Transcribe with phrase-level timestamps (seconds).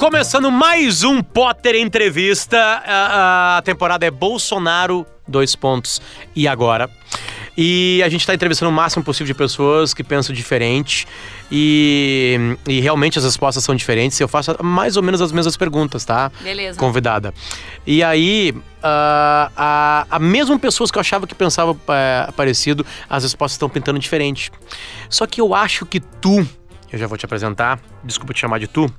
[0.00, 2.56] Começando mais um Potter Entrevista.
[2.58, 6.00] A, a temporada é Bolsonaro, dois pontos.
[6.34, 6.88] E agora?
[7.54, 11.06] E a gente está entrevistando o máximo possível de pessoas que pensam diferente.
[11.52, 14.18] E, e realmente as respostas são diferentes.
[14.18, 16.32] Eu faço mais ou menos as mesmas perguntas, tá?
[16.40, 16.78] Beleza.
[16.78, 17.34] Convidada.
[17.86, 23.22] E aí, uh, a, a mesmo pessoas que eu achava que pensavam uh, parecido, as
[23.22, 24.50] respostas estão pintando diferente.
[25.10, 26.48] Só que eu acho que tu,
[26.92, 28.92] eu já vou te apresentar, desculpa te chamar de tu,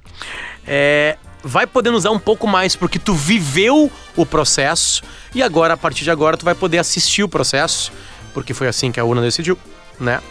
[0.65, 5.77] é, vai podendo usar um pouco mais, porque tu viveu o processo e agora, a
[5.77, 7.91] partir de agora, tu vai poder assistir o processo,
[8.33, 9.57] porque foi assim que a urna decidiu,
[9.99, 10.21] né?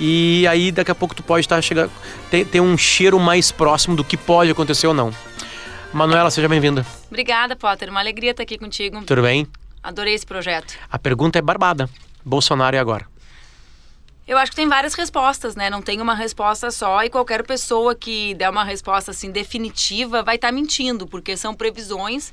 [0.00, 1.90] E aí daqui a pouco tu pode estar tá, chegando,
[2.30, 5.12] ter, ter um cheiro mais próximo do que pode acontecer ou não.
[5.92, 6.86] Manuela, seja bem-vinda.
[7.08, 7.88] Obrigada, Potter.
[7.88, 9.02] Uma alegria estar aqui contigo.
[9.04, 9.46] Tudo bem?
[9.82, 10.74] Adorei esse projeto.
[10.90, 11.88] A pergunta é barbada.
[12.24, 13.06] Bolsonaro e agora?
[14.28, 15.70] Eu acho que tem várias respostas, né?
[15.70, 20.34] Não tem uma resposta só e qualquer pessoa que der uma resposta assim definitiva vai
[20.34, 22.30] estar tá mentindo, porque são previsões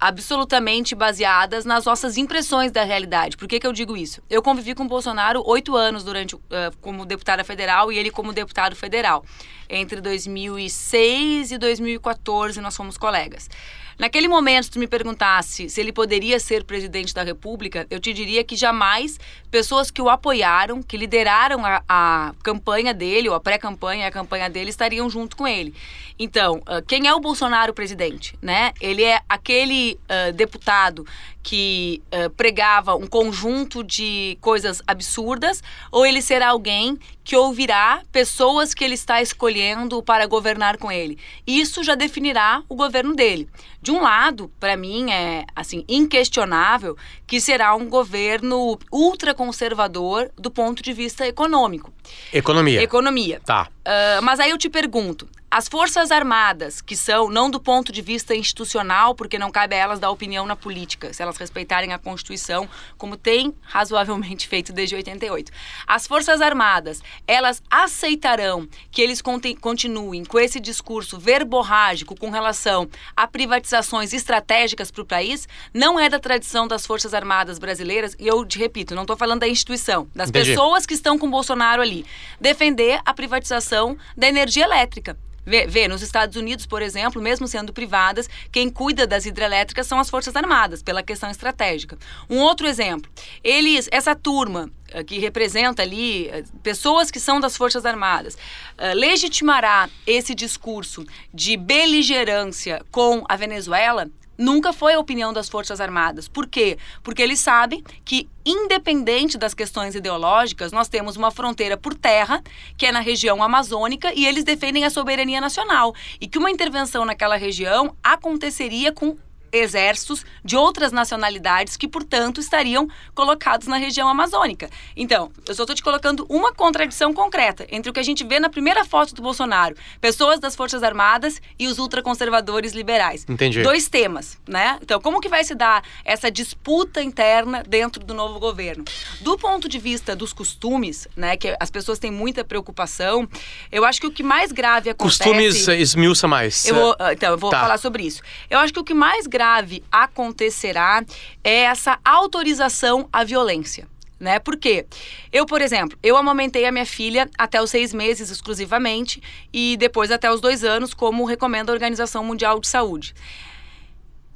[0.00, 3.36] absolutamente baseadas nas nossas impressões da realidade.
[3.36, 4.22] Por que, que eu digo isso?
[4.30, 6.40] Eu convivi com o Bolsonaro oito anos durante uh,
[6.80, 9.24] como deputada federal e ele como deputado federal.
[9.68, 13.50] Entre 2006 e 2014 nós fomos colegas.
[13.98, 18.12] Naquele momento, se tu me perguntasse se ele poderia ser presidente da República, eu te
[18.12, 19.18] diria que jamais
[19.50, 24.50] pessoas que o apoiaram, que lideraram a, a campanha dele, ou a pré-campanha a campanha
[24.50, 25.74] dele, estariam junto com ele.
[26.18, 28.36] Então, uh, quem é o Bolsonaro presidente?
[28.40, 28.72] Né?
[28.80, 31.06] Ele é aquele uh, deputado
[31.44, 38.72] que uh, pregava um conjunto de coisas absurdas, ou ele será alguém que ouvirá pessoas
[38.72, 41.18] que ele está escolhendo para governar com ele.
[41.46, 43.48] Isso já definirá o governo dele.
[43.80, 50.82] De um lado, para mim é assim inquestionável que será um governo ultraconservador do ponto
[50.82, 51.92] de vista econômico.
[52.32, 52.82] Economia.
[52.82, 53.40] Economia.
[53.44, 53.68] Tá.
[53.86, 58.02] Uh, mas aí eu te pergunto, as Forças Armadas, que são, não do ponto de
[58.02, 61.98] vista institucional, porque não cabe a elas dar opinião na política, se elas respeitarem a
[61.98, 65.52] Constituição, como tem razoavelmente feito desde 88.
[65.86, 69.22] As Forças Armadas, elas aceitarão que eles
[69.60, 75.46] continuem com esse discurso verborrágico com relação a privatizações estratégicas para o país?
[75.72, 79.42] Não é da tradição das Forças Armadas brasileiras, e eu te repito, não estou falando
[79.42, 80.48] da instituição, das Entendi.
[80.48, 81.93] pessoas que estão com Bolsonaro ali,
[82.40, 85.16] defender a privatização da energia elétrica.
[85.46, 89.98] Vê, vê, nos Estados Unidos, por exemplo, mesmo sendo privadas, quem cuida das hidrelétricas são
[89.98, 91.98] as Forças Armadas, pela questão estratégica.
[92.30, 93.10] Um outro exemplo,
[93.42, 98.94] eles, essa turma eh, que representa ali eh, pessoas que são das Forças Armadas, uh,
[98.94, 106.28] legitimará esse discurso de beligerância com a Venezuela, nunca foi a opinião das Forças Armadas.
[106.28, 106.78] Por quê?
[107.02, 112.42] Porque eles sabem que, independente das questões ideológicas, nós temos uma fronteira por terra,
[112.76, 115.94] que é na região amazônica, e eles defendem a soberania nacional.
[116.20, 119.16] E que uma intervenção naquela região aconteceria com
[119.54, 124.68] exércitos de outras nacionalidades que, portanto, estariam colocados na região amazônica.
[124.96, 128.40] Então, eu só estou te colocando uma contradição concreta entre o que a gente vê
[128.40, 133.24] na primeira foto do Bolsonaro, pessoas das Forças Armadas e os ultraconservadores liberais.
[133.28, 133.62] Entendi.
[133.62, 134.78] Dois temas, né?
[134.82, 138.84] Então, como que vai se dar essa disputa interna dentro do novo governo?
[139.20, 143.28] Do ponto de vista dos costumes, né, que as pessoas têm muita preocupação,
[143.70, 145.18] eu acho que o que mais grave acontece...
[145.18, 146.66] Costumes esmiuça mais.
[146.66, 147.60] Eu vou, então, eu vou tá.
[147.60, 148.20] falar sobre isso.
[148.50, 151.04] Eu acho que o que mais grave grave acontecerá
[151.42, 153.86] é essa autorização à violência.
[154.18, 154.38] Né?
[154.38, 154.86] Por quê?
[155.30, 159.22] Eu, por exemplo, eu amamentei a minha filha até os seis meses exclusivamente
[159.52, 163.14] e depois até os dois anos, como recomenda a Organização Mundial de Saúde.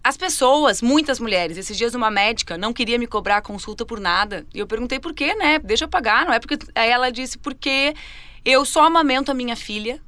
[0.04, 4.47] As pessoas, muitas mulheres, esses dias uma médica não queria me cobrar consulta por nada.
[4.54, 5.58] E eu perguntei por quê, né?
[5.58, 6.58] Deixa eu pagar, não é porque.
[6.74, 7.94] Aí ela disse, porque
[8.44, 10.00] eu só amamento a minha filha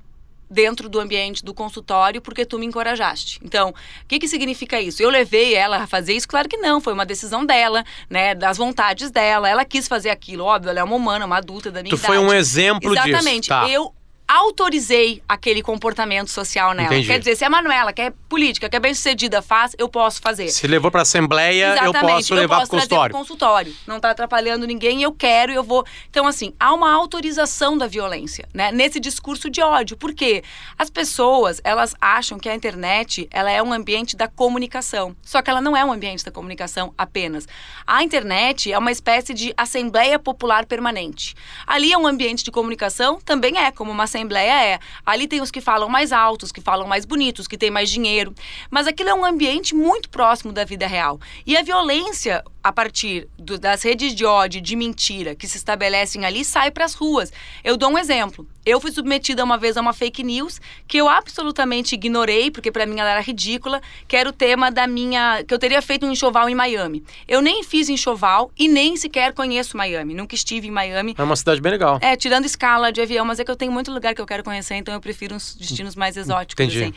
[0.50, 3.38] dentro do ambiente do consultório porque tu me encorajaste.
[3.43, 3.75] Então, o
[4.09, 5.03] que, que significa isso?
[5.03, 6.27] Eu levei ela a fazer isso?
[6.27, 9.49] Claro que não, foi uma decisão dela, né, das vontades dela.
[9.49, 12.12] Ela quis fazer aquilo, óbvio, ela é uma humana, uma adulta da minha tu idade.
[12.12, 13.10] Tu foi um exemplo Exatamente.
[13.16, 13.21] disso.
[13.21, 13.49] Exatamente.
[13.49, 13.69] Tá.
[13.69, 13.94] Eu
[14.31, 16.95] autorizei aquele comportamento social nela.
[16.95, 17.09] Entendi.
[17.09, 20.21] Quer dizer, se a Manuela, que é política, que é bem sucedida, faz, eu posso
[20.22, 20.49] fazer.
[20.51, 21.97] Se levou para assembleia, Exatamente.
[21.97, 23.16] eu posso levar para o consultório.
[23.16, 23.75] consultório.
[23.89, 25.84] Não está atrapalhando ninguém, eu quero, eu vou.
[26.09, 28.71] Então, assim, há uma autorização da violência, né?
[28.71, 29.97] Nesse discurso de ódio.
[29.97, 30.45] Por quê?
[30.78, 35.16] As pessoas, elas acham que a internet, ela é um ambiente da comunicação.
[35.22, 37.49] Só que ela não é um ambiente da comunicação apenas.
[37.84, 41.34] A internet é uma espécie de assembleia popular permanente.
[41.66, 44.78] Ali é um ambiente de comunicação, também é como uma assembleia assembleia é.
[45.05, 48.34] Ali tem os que falam mais altos, que falam mais bonitos, que têm mais dinheiro.
[48.71, 51.19] Mas aquilo é um ambiente muito próximo da vida real.
[51.47, 56.25] E a violência, a partir do, das redes de ódio, de mentira que se estabelecem
[56.25, 57.33] ali, sai para as ruas.
[57.65, 58.47] Eu dou um exemplo.
[58.65, 62.84] Eu fui submetida uma vez a uma fake news que eu absolutamente ignorei, porque para
[62.84, 65.43] mim ela era ridícula, que era o tema da minha.
[65.45, 67.03] que eu teria feito um enxoval em Miami.
[67.27, 70.15] Eu nem fiz enxoval e nem sequer conheço Miami.
[70.15, 71.15] Nunca estive em Miami.
[71.16, 71.99] É uma cidade bem legal.
[72.03, 74.43] É, tirando escala de avião, mas é que eu tenho muito lugar que eu quero
[74.43, 76.65] conhecer, então eu prefiro uns destinos mais exóticos.
[76.65, 76.85] Entendi.
[76.85, 76.95] Assim.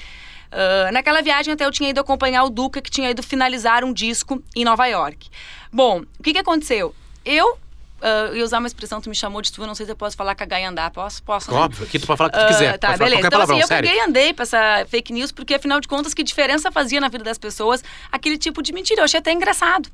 [0.54, 3.92] Uh, naquela viagem até eu tinha ido acompanhar o Duca, que tinha ido finalizar um
[3.92, 5.30] disco em Nova York.
[5.72, 6.96] Bom, o que, que aconteceu?
[7.26, 9.96] Eu uh, ia usar uma expressão, tu me chamou de tu, não sei se eu
[9.96, 10.92] posso falar cagar e andar.
[10.92, 11.24] Posso?
[11.24, 11.58] Posso, né?
[11.58, 12.76] Óbvio, aqui tu pode falar o que tu quiser.
[12.76, 13.20] Uh, tá, beleza.
[13.20, 16.14] Então, palavrão, assim, eu caguei e andei pra essa fake news, porque afinal de contas,
[16.14, 19.02] que diferença fazia na vida das pessoas aquele tipo de mentira?
[19.02, 19.90] Eu achei até engraçado.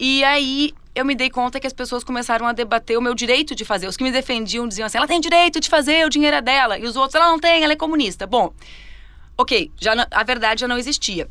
[0.00, 3.54] E aí eu me dei conta que as pessoas começaram a debater o meu direito
[3.54, 3.86] de fazer.
[3.86, 6.78] Os que me defendiam diziam assim: ela tem direito de fazer, o dinheiro é dela.
[6.78, 8.26] E os outros, ela não tem, ela é comunista.
[8.26, 8.52] Bom,
[9.36, 11.28] ok, já não- a verdade já não existia.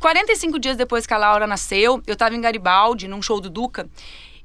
[0.00, 3.88] 45 dias depois que a Laura nasceu, eu tava em Garibaldi, num show do Duca,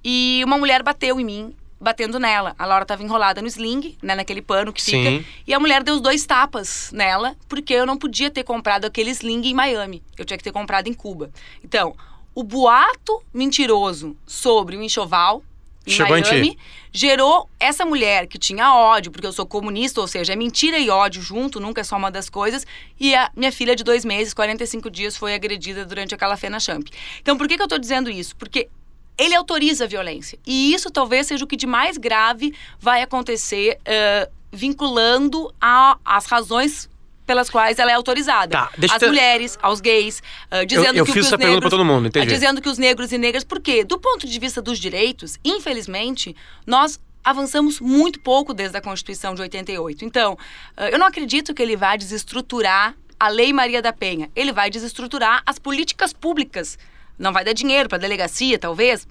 [0.03, 2.55] e uma mulher bateu em mim, batendo nela.
[2.57, 4.91] A Laura tava enrolada no sling, né, naquele pano que Sim.
[5.19, 8.85] fica, e a mulher deu os dois tapas nela, porque eu não podia ter comprado
[8.85, 10.01] aquele sling em Miami.
[10.17, 11.29] Eu tinha que ter comprado em Cuba.
[11.63, 11.93] Então,
[12.39, 15.43] o boato mentiroso sobre o enxoval
[15.85, 16.21] em Chegou em.
[16.21, 16.57] Miami
[16.91, 20.89] gerou essa mulher que tinha ódio, porque eu sou comunista, ou seja, é mentira e
[20.89, 22.65] ódio junto, nunca é só uma das coisas.
[22.99, 26.87] E a minha filha de dois meses, 45 dias, foi agredida durante aquela Fena Champ.
[27.21, 28.35] Então, por que, que eu tô dizendo isso?
[28.35, 28.69] Porque
[29.17, 30.39] ele autoriza a violência.
[30.47, 36.25] E isso talvez seja o que de mais grave vai acontecer, eh, vinculando a- as
[36.25, 36.89] razões
[37.29, 38.47] pelas quais ela é autorizada.
[38.57, 41.37] Tá, deixa eu As te- mulheres, aos gays, ah, dizendo eu que, fiz os essa
[41.37, 42.25] pergunta pra negros, todo mundo, entendi.
[42.25, 43.83] ah, dizendo que os negros e negras, por quê?
[43.83, 46.35] Do ponto de vista dos direitos, infelizmente,
[46.65, 50.03] nós avançamos muito pouco desde a Constituição de 88.
[50.03, 50.35] Então,
[50.75, 54.31] ah, eu não acredito que ele vá desestruturar a Lei Maria da Penha.
[54.35, 56.79] Ele vai desestruturar as políticas públicas.
[57.19, 59.05] Não vai dar dinheiro para delegacia, talvez.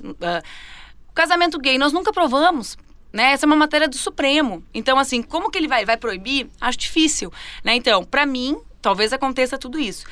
[1.09, 2.77] O casamento gay nós nunca provamos.
[3.13, 3.33] Né?
[3.33, 4.63] Essa é uma matéria do Supremo.
[4.73, 6.49] Então, assim, como que ele vai, vai proibir?
[6.61, 7.33] Acho difícil.
[7.65, 7.75] Né?
[7.75, 10.07] Então, para mim, talvez aconteça tudo isso.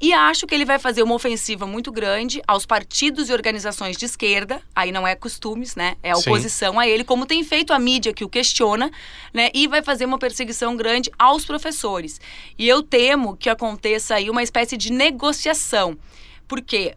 [0.00, 4.06] E acho que ele vai fazer uma ofensiva muito grande aos partidos e organizações de
[4.06, 5.94] esquerda, aí não é costumes, né?
[6.02, 6.30] É a Sim.
[6.30, 8.90] oposição a ele, como tem feito a mídia que o questiona,
[9.30, 9.50] né?
[9.52, 12.18] E vai fazer uma perseguição grande aos professores.
[12.58, 15.98] E eu temo que aconteça aí uma espécie de negociação.
[16.48, 16.94] Porque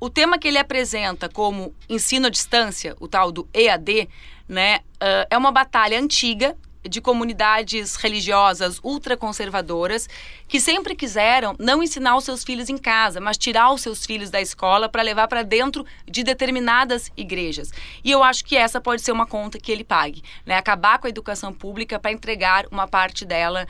[0.00, 4.08] o tema que ele apresenta como ensino à distância, o tal do EAD,
[4.48, 6.56] né, ah, é uma batalha antiga
[6.88, 10.08] de comunidades religiosas ultraconservadoras
[10.46, 14.30] que sempre quiseram não ensinar os seus filhos em casa, mas tirar os seus filhos
[14.30, 17.72] da escola para levar para dentro de determinadas igrejas.
[18.04, 20.56] E eu acho que essa pode ser uma conta que ele pague, né?
[20.56, 23.66] Acabar com a educação pública para entregar uma parte dela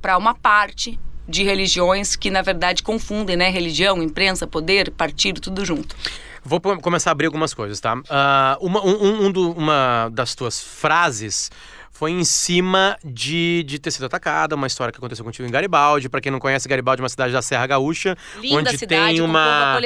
[0.00, 3.48] para uma parte de religiões que na verdade confundem, né?
[3.48, 5.96] Religião, imprensa, poder, partido, tudo junto.
[6.44, 7.94] Vou começar a abrir algumas coisas, tá?
[8.10, 11.50] Ah, uma, um, um do- uma das tuas frases
[11.90, 16.08] foi em cima de, de ter sido atacada, uma história que aconteceu contigo em Garibaldi.
[16.08, 19.20] Pra quem não conhece, Garibaldi é uma cidade da Serra Gaúcha, Linda onde cidade, tem
[19.22, 19.80] uma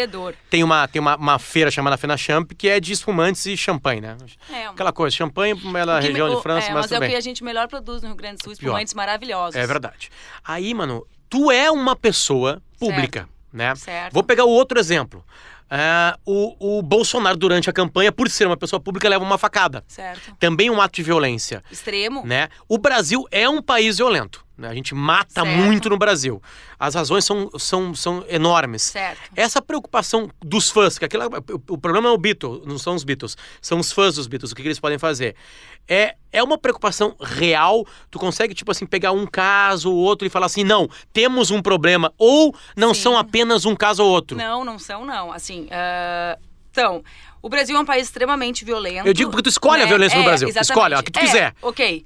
[0.50, 4.00] tem uma tem uma, uma feira chamada Fena Champ que é de espumantes e champanhe,
[4.00, 4.16] né?
[4.50, 7.00] É, Aquela coisa, champanhe pela me- região de França, é, mas mas é tudo o
[7.02, 7.16] que bem.
[7.16, 8.70] a gente melhor produz no Rio Grande do Sul, Pior.
[8.70, 9.54] espumantes maravilhosos.
[9.54, 10.10] É verdade.
[10.42, 13.74] Aí, mano, tu é uma pessoa pública, né?
[13.76, 14.14] Certo.
[14.14, 15.22] Vou pegar o outro exemplo.
[15.70, 19.84] Ah, o, o Bolsonaro, durante a campanha, por ser uma pessoa pública, leva uma facada.
[19.86, 20.34] Certo.
[20.38, 22.24] Também um ato de violência, Extremo.
[22.24, 22.48] né?
[22.68, 24.44] O Brasil é um país violento.
[24.58, 24.68] Né?
[24.68, 25.46] A gente mata Certo.
[25.46, 26.42] muito no Brasil.
[26.78, 28.82] As razões são, são, são enormes.
[28.82, 29.20] Certo.
[29.36, 33.04] Essa preocupação dos fãs, que aquilo, o, o problema é o Beatles, não são os
[33.04, 35.36] Beatles, são os fãs dos Beatles, o que, que eles podem fazer.
[35.86, 37.86] É, é uma preocupação real?
[38.10, 41.62] Tu consegue, tipo assim, pegar um caso ou outro e falar assim, não, temos um
[41.62, 43.02] problema, ou não Sim.
[43.02, 44.36] são apenas um caso ou outro?
[44.36, 45.32] Não, não são, não.
[45.32, 46.36] Assim, ah,
[46.70, 47.02] então,
[47.40, 49.06] o Brasil é um país extremamente violento.
[49.06, 49.88] Eu digo porque tu escolhe a né?
[49.88, 50.48] violência no É, Brasil.
[50.48, 50.70] Exatamente.
[50.70, 51.54] Escolhe a que tu É, quiser.
[51.62, 52.04] Ok.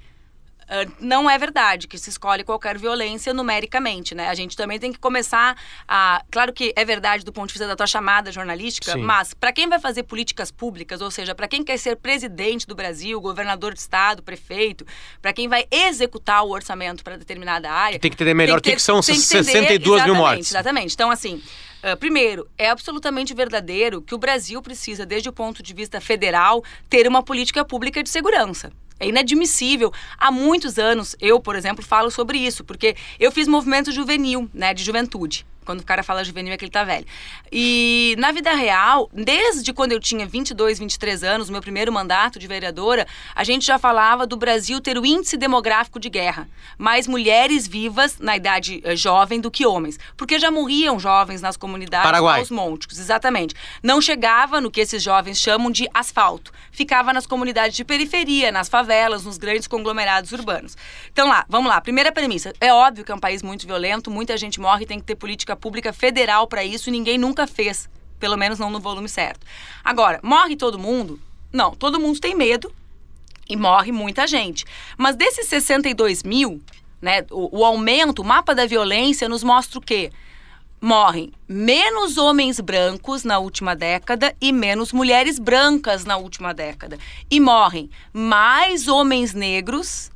[0.72, 4.30] Ah, não é verdade que se escolhe qualquer violência numericamente, né?
[4.30, 5.54] A gente também tem que começar
[5.86, 6.24] a.
[6.30, 9.02] Claro que é verdade do ponto de vista da tua chamada jornalística, Sim.
[9.02, 12.74] mas para quem vai fazer políticas públicas, ou seja, para quem quer ser presidente do
[12.74, 14.86] Brasil, governador de estado, prefeito,
[15.20, 17.98] para quem vai executar o orçamento para determinada área.
[17.98, 20.50] Tem que entender melhor o que, que são que 62 mil mortes.
[20.50, 20.94] Exatamente.
[20.94, 21.42] Então, assim,
[21.82, 26.64] ah, primeiro, é absolutamente verdadeiro que o Brasil precisa, desde o ponto de vista federal,
[26.88, 28.72] ter uma política pública de segurança.
[28.98, 29.92] É inadmissível.
[30.18, 34.72] Há muitos anos, eu, por exemplo, falo sobre isso, porque eu fiz movimento juvenil, né,
[34.72, 35.44] de juventude.
[35.64, 37.06] Quando o cara fala juvenil é que ele tá velho.
[37.50, 42.46] E na vida real, desde quando eu tinha 22, 23 anos, meu primeiro mandato de
[42.46, 46.48] vereadora, a gente já falava do Brasil ter o índice demográfico de guerra.
[46.76, 49.98] Mais mulheres vivas na idade eh, jovem do que homens.
[50.16, 52.40] Porque já morriam jovens nas comunidades Paraguai.
[52.40, 52.98] aos montes.
[52.98, 53.54] Exatamente.
[53.82, 56.52] Não chegava no que esses jovens chamam de asfalto.
[56.70, 60.76] Ficava nas comunidades de periferia, nas favelas, nos grandes conglomerados urbanos.
[61.12, 61.80] Então lá, vamos lá.
[61.80, 62.52] Primeira premissa.
[62.60, 65.51] É óbvio que é um país muito violento, muita gente morre, tem que ter política
[65.56, 67.88] pública federal para isso e ninguém nunca fez.
[68.20, 69.44] Pelo menos não no volume certo.
[69.82, 71.20] Agora, morre todo mundo?
[71.52, 72.72] Não, todo mundo tem medo
[73.48, 74.64] e morre muita gente.
[74.96, 76.62] Mas desses 62 mil,
[77.00, 80.12] né, o, o aumento, o mapa da violência nos mostra o quê?
[80.80, 86.98] Morrem menos homens brancos na última década e menos mulheres brancas na última década.
[87.28, 90.11] E morrem mais homens negros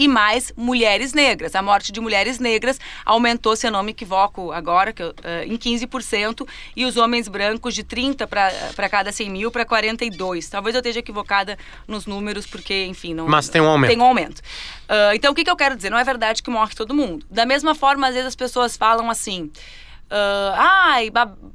[0.00, 1.54] e mais mulheres negras.
[1.54, 5.44] A morte de mulheres negras aumentou, se eu não me equivoco agora, que, eu, uh,
[5.44, 10.48] em 15%, e os homens brancos de 30 para cada 100 mil para 42.
[10.48, 13.12] Talvez eu esteja equivocada nos números, porque, enfim...
[13.12, 13.90] Não, Mas tem um aumento.
[13.90, 14.38] Tem um aumento.
[14.38, 15.90] Uh, então, o que, que eu quero dizer?
[15.90, 17.26] Não é verdade que morre todo mundo.
[17.30, 19.52] Da mesma forma, às vezes as pessoas falam assim...
[20.10, 21.10] Uh, ai,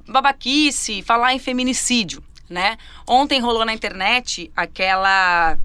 [0.08, 2.78] babaquice, falar em feminicídio, né?
[3.06, 5.58] Ontem rolou na internet aquela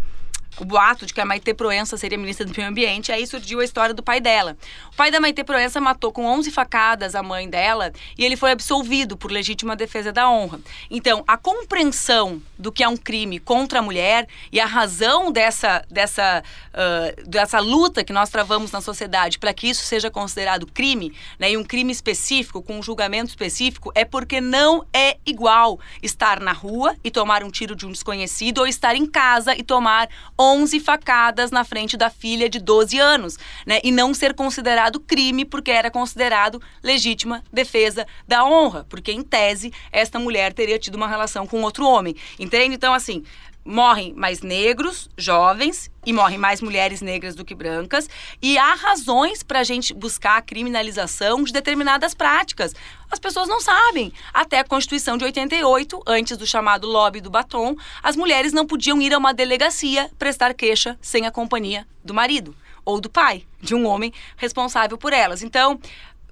[0.58, 3.64] o boato de que a Maite Proença seria ministra do Meio Ambiente, aí surgiu a
[3.64, 4.56] história do pai dela.
[4.92, 8.50] O pai da Maite Proença matou com 11 facadas a mãe dela e ele foi
[8.50, 10.60] absolvido por legítima defesa da honra.
[10.90, 15.82] Então, a compreensão do que é um crime contra a mulher e a razão dessa,
[15.90, 16.42] dessa,
[16.74, 21.52] uh, dessa luta que nós travamos na sociedade para que isso seja considerado crime, né,
[21.52, 26.52] e um crime específico, com um julgamento específico, é porque não é igual estar na
[26.52, 30.49] rua e tomar um tiro de um desconhecido ou estar em casa e tomar 11
[30.80, 33.80] facadas na frente da filha de 12 anos, né?
[33.82, 39.72] E não ser considerado crime porque era considerado legítima defesa da honra, porque em tese
[39.92, 42.16] esta mulher teria tido uma relação com outro homem.
[42.38, 42.74] Entende?
[42.74, 43.24] Então assim,
[43.70, 48.08] morrem mais negros, jovens, e morrem mais mulheres negras do que brancas.
[48.42, 52.74] E há razões para a gente buscar a criminalização de determinadas práticas.
[53.10, 54.12] As pessoas não sabem.
[54.32, 59.00] Até a Constituição de 88, antes do chamado lobby do batom, as mulheres não podiam
[59.00, 63.74] ir a uma delegacia prestar queixa sem a companhia do marido ou do pai, de
[63.74, 65.42] um homem responsável por elas.
[65.42, 65.78] Então,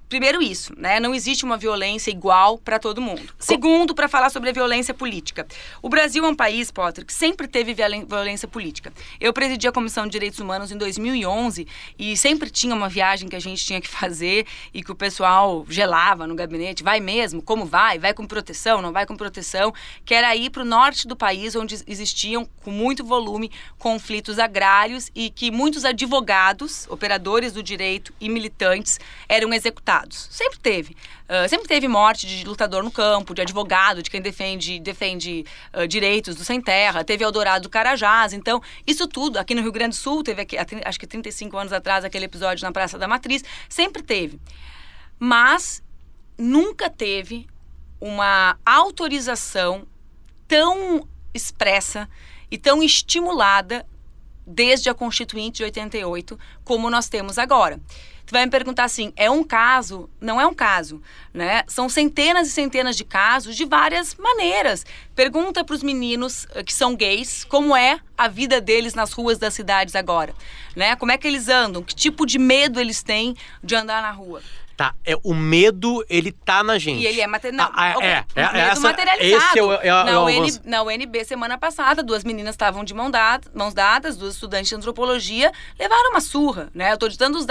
[0.09, 0.99] Primeiro isso, né?
[0.99, 3.21] Não existe uma violência igual para todo mundo.
[3.37, 5.45] Segundo, para falar sobre a violência política.
[5.83, 8.91] O Brasil é um país, Potter, que sempre teve violência política.
[9.21, 11.67] Eu presidi a Comissão de Direitos Humanos em 2011
[11.99, 15.63] e sempre tinha uma viagem que a gente tinha que fazer e que o pessoal
[15.69, 16.81] gelava no gabinete.
[16.81, 17.39] Vai mesmo?
[17.39, 17.99] Como vai?
[17.99, 18.81] Vai com proteção?
[18.81, 19.71] Não vai com proteção?
[20.03, 25.11] Que era ir para o norte do país, onde existiam, com muito volume, conflitos agrários
[25.13, 30.95] e que muitos advogados, operadores do direito e militantes eram executados Sempre teve.
[31.27, 35.87] Uh, sempre teve morte de lutador no campo, de advogado, de quem defende, defende uh,
[35.87, 37.03] direitos do sem terra.
[37.03, 38.33] Teve Eldorado do Carajás.
[38.33, 41.73] Então, isso tudo, aqui no Rio Grande do Sul, teve aqui, acho que 35 anos
[41.73, 43.43] atrás, aquele episódio na Praça da Matriz.
[43.67, 44.39] Sempre teve.
[45.19, 45.83] Mas
[46.37, 47.47] nunca teve
[47.99, 49.85] uma autorização
[50.47, 52.09] tão expressa
[52.49, 53.85] e tão estimulada
[54.45, 57.79] desde a Constituinte de 88 como nós temos agora.
[58.29, 60.07] Tu vai me perguntar assim, é um caso?
[60.21, 61.01] Não é um caso,
[61.33, 61.63] né?
[61.65, 64.85] São centenas e centenas de casos de várias maneiras.
[65.15, 69.39] Pergunta para os meninos eh, que são gays como é a vida deles nas ruas
[69.39, 70.35] das cidades agora,
[70.75, 70.95] né?
[70.95, 71.81] Como é que eles andam?
[71.81, 74.43] Que tipo de medo eles têm de andar na rua?
[74.79, 77.01] Tá, é, o medo, ele tá na gente.
[77.01, 77.69] E ele é material.
[77.73, 78.07] Ah, okay.
[78.07, 79.45] é, é, medo essa, materializado.
[79.45, 82.85] Esse é o, é, na, é o UN, na UNB, semana passada, duas meninas estavam
[82.85, 86.93] de mão dada, mãos dadas, duas estudantes de antropologia, levaram uma surra, né?
[86.93, 87.45] Eu tô ditando os,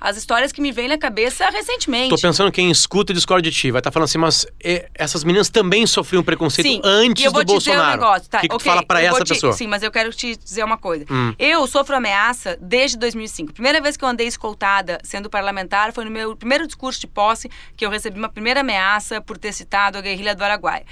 [0.00, 2.10] as histórias que me vêm na cabeça recentemente.
[2.10, 3.70] Tô pensando quem escuta e discorda de ti.
[3.70, 7.30] Vai estar tá falando assim, mas e, essas meninas também sofriam preconceito sim, antes eu
[7.30, 7.84] vou do te Bolsonaro.
[7.84, 8.28] Dizer um negócio.
[8.28, 9.52] Tá, o que, que okay, tu fala pra essa te, pessoa?
[9.52, 11.06] Sim, mas eu quero te dizer uma coisa.
[11.08, 11.32] Hum.
[11.38, 13.52] Eu sofro ameaça desde 2005.
[13.52, 17.50] Primeira vez que eu andei escoltada sendo parlamentar foi no meu primeiro discurso de posse
[17.76, 20.84] que eu recebi uma primeira ameaça por ter citado a guerrilha do Araguaia.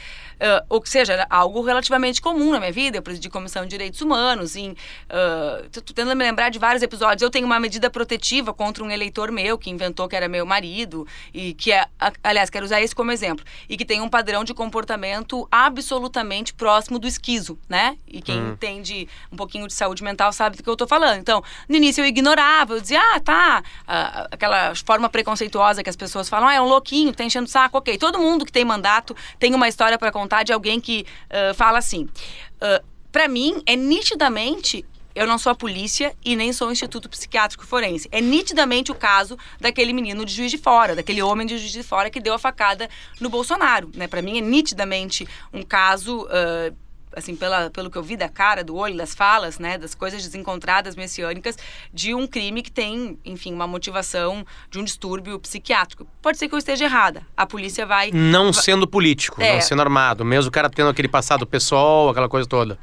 [0.43, 2.99] Uh, ou seja, era algo relativamente comum na minha vida.
[2.99, 4.57] Eu presidi comissão de direitos humanos.
[4.57, 7.23] Em, uh, tô tentando me lembrar de vários episódios.
[7.23, 11.07] Eu tenho uma medida protetiva contra um eleitor meu que inventou que era meu marido
[11.33, 11.87] e que é,
[12.25, 16.99] aliás, quero usar esse como exemplo e que tem um padrão de comportamento absolutamente próximo
[16.99, 17.97] do esquizo, né?
[18.09, 18.50] E quem hum.
[18.50, 21.21] entende um pouquinho de saúde mental sabe do que eu tô falando.
[21.21, 25.52] Então, no início eu ignorava, eu dizia, ah, tá, uh, aquela forma preconceituosa
[25.83, 27.99] que as pessoas falam, ah, é um louquinho, tá enchendo o saco, ok.
[27.99, 31.78] Todo mundo que tem mandato tem uma história para contar de alguém que uh, fala
[31.78, 32.04] assim.
[32.04, 37.09] Uh, para mim, é nitidamente eu não sou a polícia e nem sou o Instituto
[37.09, 38.09] Psiquiátrico Forense.
[38.11, 41.83] É nitidamente o caso daquele menino de Juiz de Fora, daquele homem de Juiz de
[41.83, 42.88] Fora que deu a facada
[43.21, 43.90] no Bolsonaro.
[43.95, 44.09] Né?
[44.09, 46.75] Para mim é nitidamente um caso uh,
[47.16, 50.23] assim, pela, pelo que eu vi da cara, do olho, das falas, né, das coisas
[50.23, 51.57] desencontradas messiânicas,
[51.92, 56.07] de um crime que tem, enfim, uma motivação de um distúrbio psiquiátrico.
[56.21, 57.26] Pode ser que eu esteja errada.
[57.37, 58.11] A polícia vai.
[58.12, 59.54] Não sendo político, é.
[59.54, 62.78] não sendo armado, mesmo o cara tendo aquele passado pessoal, aquela coisa toda.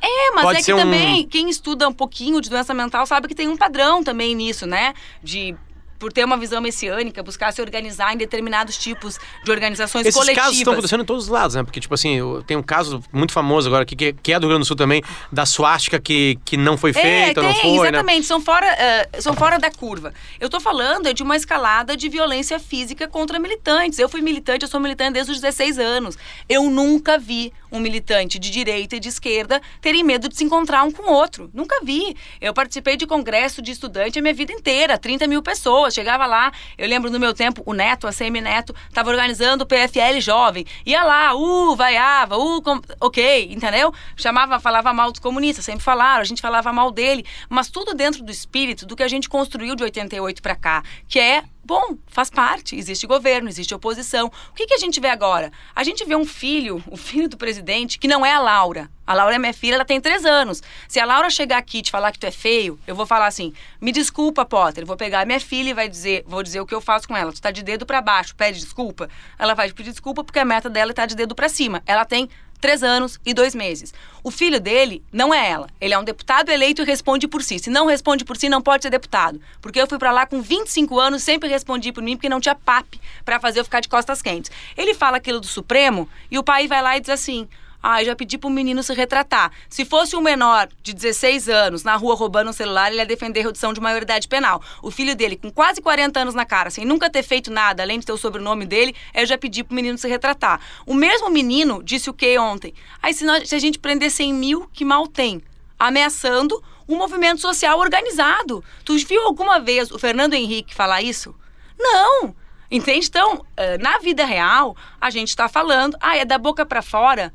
[0.00, 0.76] É, mas Pode é que um...
[0.76, 4.66] também, quem estuda um pouquinho de doença mental sabe que tem um padrão também nisso,
[4.66, 4.92] né?
[5.22, 5.56] De
[5.98, 10.44] por ter uma visão messiânica, buscar se organizar em determinados tipos de organizações Esses coletivas.
[10.44, 11.62] casos estão acontecendo em todos os lados, né?
[11.62, 14.64] Porque, tipo assim, tem um caso muito famoso agora aqui, que, é do Rio Grande
[14.64, 17.88] do Sul também, da suástica que, que não foi feita, é, tem, não foi, né?
[17.88, 18.22] exatamente, né?
[18.22, 20.12] são, fora, uh, são fora da curva.
[20.40, 23.98] Eu tô falando de uma escalada de violência física contra militantes.
[23.98, 26.18] Eu fui militante, eu sou militante desde os 16 anos.
[26.48, 30.84] Eu nunca vi um militante de direita e de esquerda terem medo de se encontrar
[30.84, 31.50] um com o outro.
[31.52, 32.16] Nunca vi.
[32.40, 35.93] Eu participei de congresso de estudante a minha vida inteira, 30 mil pessoas.
[35.94, 39.66] Chegava lá, eu lembro no meu tempo, o Neto, a CM Neto, estava organizando o
[39.66, 40.66] PFL Jovem.
[40.84, 42.80] Ia lá, uh, vaiava, uh, com...
[43.00, 43.94] ok, entendeu?
[44.16, 48.24] Chamava, falava mal dos comunistas, sempre falaram, a gente falava mal dele, mas tudo dentro
[48.24, 52.28] do espírito do que a gente construiu de 88 para cá, que é Bom, faz
[52.28, 52.76] parte.
[52.76, 54.26] Existe governo, existe oposição.
[54.50, 55.50] O que, que a gente vê agora?
[55.74, 58.90] A gente vê um filho, o filho do presidente, que não é a Laura.
[59.06, 60.62] A Laura é minha filha, ela tem três anos.
[60.88, 63.26] Se a Laura chegar aqui e te falar que tu é feio, eu vou falar
[63.26, 64.84] assim: me desculpa, Potter.
[64.84, 67.32] Vou pegar minha filha e vai dizer, vou dizer o que eu faço com ela.
[67.32, 69.08] Tu tá de dedo para baixo, pede desculpa.
[69.38, 71.82] Ela vai pedir desculpa porque a meta dela é tá de dedo para cima.
[71.86, 72.28] Ela tem
[72.64, 73.92] três anos e dois meses.
[74.22, 75.68] O filho dele não é ela.
[75.78, 77.58] Ele é um deputado eleito e responde por si.
[77.58, 79.38] Se não responde por si, não pode ser deputado.
[79.60, 82.54] Porque eu fui para lá com 25 anos, sempre respondi por mim, porque não tinha
[82.54, 84.50] pape para fazer eu ficar de costas quentes.
[84.78, 87.46] Ele fala aquilo do Supremo e o pai vai lá e diz assim:
[87.86, 89.52] ah, eu já pedi pro menino se retratar.
[89.68, 93.42] Se fosse um menor de 16 anos na rua roubando um celular, ele ia defender
[93.42, 94.62] redução de maioridade penal.
[94.82, 97.98] O filho dele, com quase 40 anos na cara, sem nunca ter feito nada, além
[97.98, 100.62] de ter o sobrenome dele, eu já pedi pro menino se retratar.
[100.86, 102.72] O mesmo menino disse o que ontem?
[103.02, 105.42] Aí, se, se a gente prender 100 mil, que mal tem?
[105.78, 108.64] Ameaçando um movimento social organizado.
[108.82, 111.34] Tu viu alguma vez o Fernando Henrique falar isso?
[111.78, 112.34] Não!
[112.70, 113.08] Entende?
[113.08, 117.30] Então, eh, na vida real, a gente está falando, ah, é da boca para fora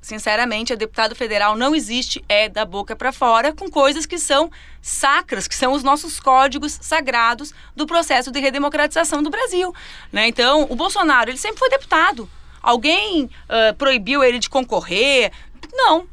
[0.00, 4.50] sinceramente, a deputado federal não existe é da boca para fora com coisas que são
[4.80, 9.74] sacras, que são os nossos códigos sagrados do processo de redemocratização do Brasil.
[10.12, 10.28] Né?
[10.28, 12.28] Então, o Bolsonaro, ele sempre foi deputado.
[12.62, 15.32] Alguém uh, proibiu ele de concorrer?
[15.72, 16.08] Não,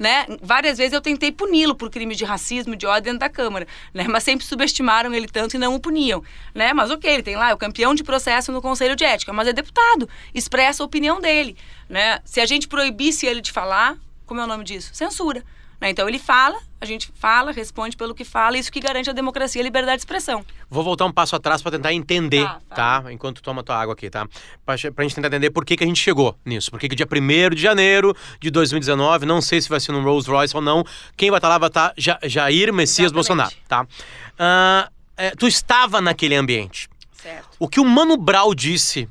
[0.00, 0.24] né?
[0.40, 4.06] Várias vezes eu tentei puni-lo por crimes de racismo, de dentro da Câmara, né?
[4.08, 6.72] Mas sempre subestimaram ele tanto e não o puniam, né?
[6.72, 9.46] Mas ok, ele tem lá, é o campeão de processo no Conselho de Ética, mas
[9.46, 11.54] é deputado, expressa a opinião dele,
[11.90, 12.20] né?
[12.24, 14.94] Se a gente proibisse ele de falar, como é o nome disso?
[14.94, 15.44] Censura.
[15.80, 15.90] Né?
[15.90, 19.60] Então ele fala, a gente fala, responde pelo que fala, isso que garante a democracia
[19.60, 20.44] e a liberdade de expressão.
[20.68, 23.12] Vou voltar um passo atrás para tentar entender, tá, tá?
[23.12, 24.28] Enquanto toma tua água aqui, tá?
[24.64, 26.70] Para a gente tentar entender por que, que a gente chegou nisso.
[26.70, 30.02] Por que, que dia 1 de janeiro de 2019, não sei se vai ser no
[30.02, 30.84] Rolls Royce ou não,
[31.16, 33.14] quem vai estar tá lá vai estar tá Jair Messias Exatamente.
[33.14, 33.82] Bolsonaro, tá?
[33.82, 36.88] Uh, é, tu estava naquele ambiente.
[37.12, 37.48] Certo.
[37.58, 39.08] O que o Mano Brau disse,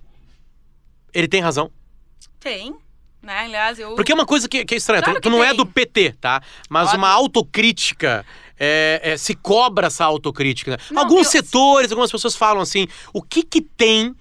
[1.14, 1.72] ele tem razão?
[2.40, 2.76] Tem.
[3.22, 3.40] Né?
[3.40, 3.96] Aliás, eu...
[3.96, 5.02] Porque é uma coisa que, que é estranha.
[5.02, 6.42] Claro tu, tu não é do PT, tá?
[6.70, 6.98] Mas Óbvio.
[7.00, 8.26] uma autocrítica.
[8.62, 10.72] É, é, se cobra essa autocrítica.
[10.72, 10.78] Né?
[10.92, 11.32] Não, Alguns eu...
[11.32, 14.16] setores, algumas pessoas falam assim: o que que tem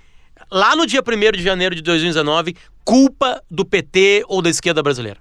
[0.51, 5.21] lá no dia 1 de janeiro de 2019 culpa do PT ou da esquerda brasileira?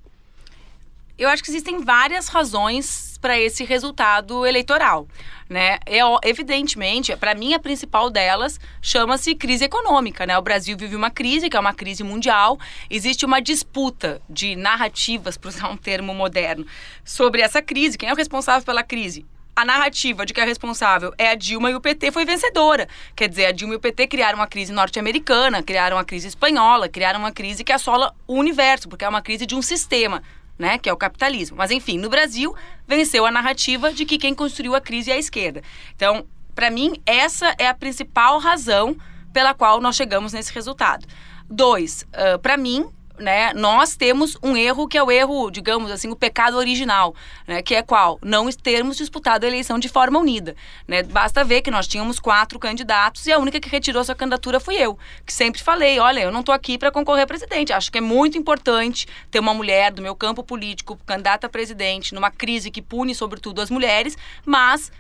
[1.17, 5.07] Eu acho que existem várias razões para esse resultado eleitoral.
[5.49, 5.79] Né?
[5.85, 10.25] É, evidentemente, para mim, a principal delas chama-se crise econômica.
[10.25, 10.37] Né?
[10.37, 12.59] O Brasil vive uma crise, que é uma crise mundial.
[12.89, 16.65] Existe uma disputa de narrativas, para usar um termo moderno,
[17.03, 17.97] sobre essa crise.
[17.97, 19.25] Quem é o responsável pela crise?
[19.57, 22.87] a narrativa de que a responsável é a Dilma e o PT foi vencedora.
[23.15, 26.87] Quer dizer, a Dilma e o PT criaram uma crise norte-americana, criaram uma crise espanhola,
[26.87, 30.21] criaram uma crise que assola o universo, porque é uma crise de um sistema
[30.57, 31.57] né, que é o capitalismo.
[31.57, 32.55] Mas enfim, no Brasil
[32.87, 35.61] venceu a narrativa de que quem construiu a crise é a esquerda.
[35.95, 38.97] Então, para mim, essa é a principal razão
[39.31, 41.05] pela qual nós chegamos nesse resultado.
[41.49, 46.09] Dois, uh, para mim, né, nós temos um erro que é o erro, digamos assim,
[46.09, 47.15] o pecado original,
[47.47, 48.19] né, que é qual?
[48.21, 50.55] Não termos disputado a eleição de forma unida.
[50.87, 51.03] Né?
[51.03, 54.75] Basta ver que nós tínhamos quatro candidatos e a única que retirou sua candidatura fui
[54.75, 57.73] eu, que sempre falei, olha, eu não estou aqui para concorrer a presidente.
[57.73, 62.13] Acho que é muito importante ter uma mulher do meu campo político candidata a presidente
[62.13, 64.91] numa crise que pune sobretudo as mulheres, mas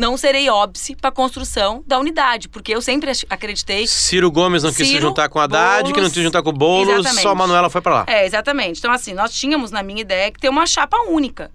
[0.00, 3.86] não serei óbice para a construção da unidade, porque eu sempre acreditei.
[3.86, 6.22] Ciro Gomes não Ciro, quis se juntar com a Haddad, Boulos, que não quis se
[6.22, 7.22] juntar com o Boulos, exatamente.
[7.22, 8.04] só a Manuela foi para lá.
[8.08, 8.78] É, exatamente.
[8.78, 11.50] Então, assim, nós tínhamos, na minha ideia, que ter uma chapa única.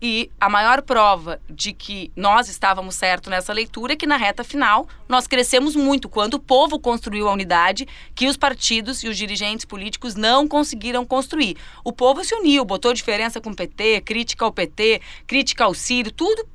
[0.00, 4.44] E a maior prova de que nós estávamos certos nessa leitura é que na reta
[4.44, 7.84] final nós crescemos muito quando o povo construiu a unidade
[8.14, 11.56] que os partidos e os dirigentes políticos não conseguiram construir.
[11.82, 16.12] O povo se uniu, botou diferença com o PT, crítica ao PT, crítica ao Ciro,
[16.12, 16.46] tudo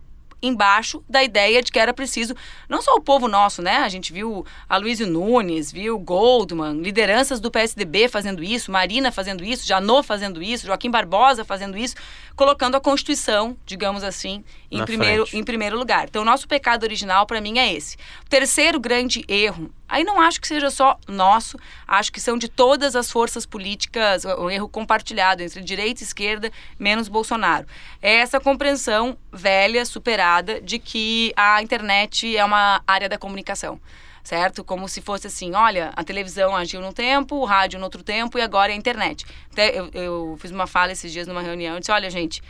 [0.44, 2.36] embaixo da ideia de que era preciso,
[2.68, 3.78] não só o povo nosso, né?
[3.78, 9.44] A gente viu a Luísio Nunes, viu Goldman, lideranças do PSDB fazendo isso, Marina fazendo
[9.44, 11.96] isso, Janot fazendo isso, Joaquim Barbosa fazendo isso,
[12.36, 16.06] colocando a Constituição, digamos assim, em, primeiro, em primeiro lugar.
[16.10, 17.96] Então, o nosso pecado original, para mim, é esse.
[18.26, 22.50] O terceiro grande erro, aí não acho que seja só nosso, acho que são de
[22.50, 27.68] todas as forças políticas, o erro compartilhado entre direita e esquerda, menos Bolsonaro.
[28.02, 33.80] É essa compreensão velha, superada, de que a internet é uma área da comunicação
[34.24, 34.63] certo?
[34.63, 38.38] Como se fosse assim, olha, a televisão agiu num tempo, o rádio no outro tempo
[38.38, 39.26] e agora é a internet.
[39.52, 42.41] Até eu, eu fiz uma fala esses dias numa reunião e disse, olha, gente,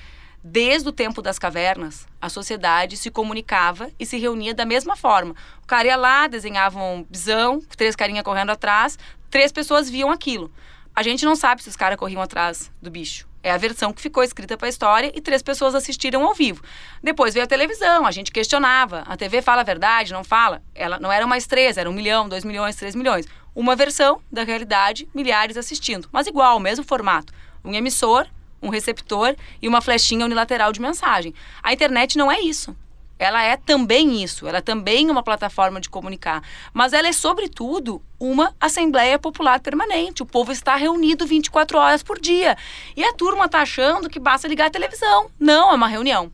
[0.45, 5.33] Desde o tempo das cavernas, a sociedade se comunicava e se reunia da mesma forma.
[5.63, 10.51] O cara ia lá, desenhava um bisão, três carinhas correndo atrás, três pessoas viam aquilo.
[10.93, 13.25] A gente não sabe se os caras corriam atrás do bicho.
[13.43, 16.63] É a versão que ficou escrita para a história e três pessoas assistiram ao vivo.
[17.03, 19.03] Depois veio a televisão, a gente questionava.
[19.05, 20.63] A TV fala a verdade, não fala?
[20.73, 23.27] Ela não eram mais três, era um milhão, dois milhões, três milhões.
[23.53, 26.07] Uma versão da realidade, milhares assistindo.
[26.11, 27.33] Mas igual, mesmo formato.
[27.63, 28.25] Um emissor
[28.63, 31.33] um receptor e uma flechinha unilateral de mensagem.
[31.61, 32.75] A internet não é isso.
[33.17, 38.01] Ela é também isso, ela é também uma plataforma de comunicar, mas ela é sobretudo
[38.19, 40.23] uma assembleia popular permanente.
[40.23, 42.57] O povo está reunido 24 horas por dia.
[42.95, 45.29] E a turma está achando que basta ligar a televisão.
[45.39, 46.31] Não, é uma reunião.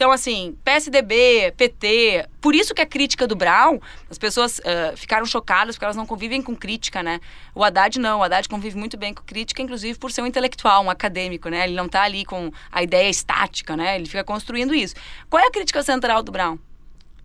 [0.00, 5.26] Então, assim, PSDB, PT, por isso que a crítica do Brown, as pessoas uh, ficaram
[5.26, 7.20] chocadas porque elas não convivem com crítica, né?
[7.54, 10.82] O Haddad não, o Haddad convive muito bem com crítica, inclusive por ser um intelectual,
[10.82, 11.64] um acadêmico, né?
[11.64, 13.96] Ele não está ali com a ideia estática, né?
[13.96, 14.94] Ele fica construindo isso.
[15.28, 16.58] Qual é a crítica central do Brown?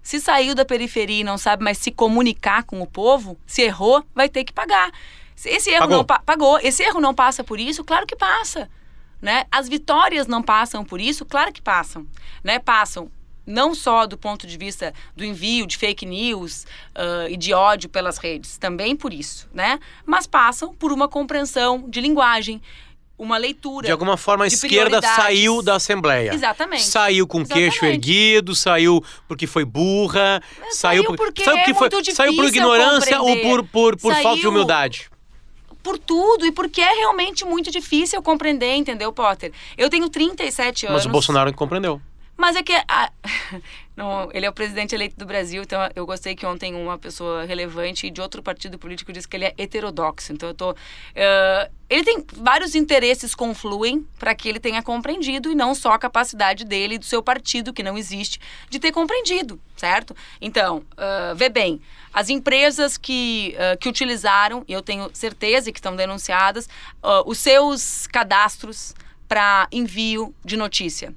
[0.04, 4.04] Se saiu da periferia e não sabe mais se comunicar com o povo, se errou,
[4.14, 4.92] vai ter que pagar.
[5.46, 5.98] Esse erro pagou.
[5.98, 6.60] não pa pagou.
[6.62, 7.86] Esse erro não passa por isso?
[7.86, 8.70] Claro que passa.
[9.22, 9.46] Né?
[9.52, 11.26] As vitórias não passam por isso?
[11.26, 12.06] Claro que passam.
[12.44, 12.60] Né?
[12.60, 13.10] Passam
[13.46, 17.90] não só do ponto de vista do envio de fake news uh, e de ódio
[17.90, 19.80] pelas redes, também por isso, né?
[20.06, 22.62] Mas passam por uma compreensão de linguagem,
[23.18, 23.86] uma leitura.
[23.86, 26.34] De alguma forma, a esquerda saiu da Assembleia.
[26.34, 26.84] Exatamente.
[26.84, 31.90] Saiu com o queixo erguido, saiu porque foi burra, saiu, saiu porque saiu, é foi,
[32.14, 34.24] saiu por ignorância ou por, por, por saiu...
[34.24, 35.10] falta de humildade
[35.86, 39.54] por tudo e porque é realmente muito difícil compreender, entendeu, Potter?
[39.78, 40.98] Eu tenho 37 anos.
[40.98, 42.02] Mas o Bolsonaro compreendeu.
[42.36, 43.12] Mas é que a,
[43.96, 47.46] não, ele é o presidente eleito do Brasil, então eu gostei que ontem uma pessoa
[47.46, 50.34] relevante de outro partido político disse que ele é heterodoxo.
[50.34, 50.72] Então eu tô.
[50.72, 56.00] Uh, ele tem vários interesses confluem para que ele tenha compreendido e não só a
[56.00, 60.14] capacidade dele e do seu partido, que não existe, de ter compreendido, certo?
[60.42, 61.80] Então, uh, vê bem,
[62.12, 66.68] as empresas que, uh, que utilizaram, e eu tenho certeza que estão denunciadas,
[67.26, 68.96] os seus cadastros
[69.28, 71.14] para envio de notícia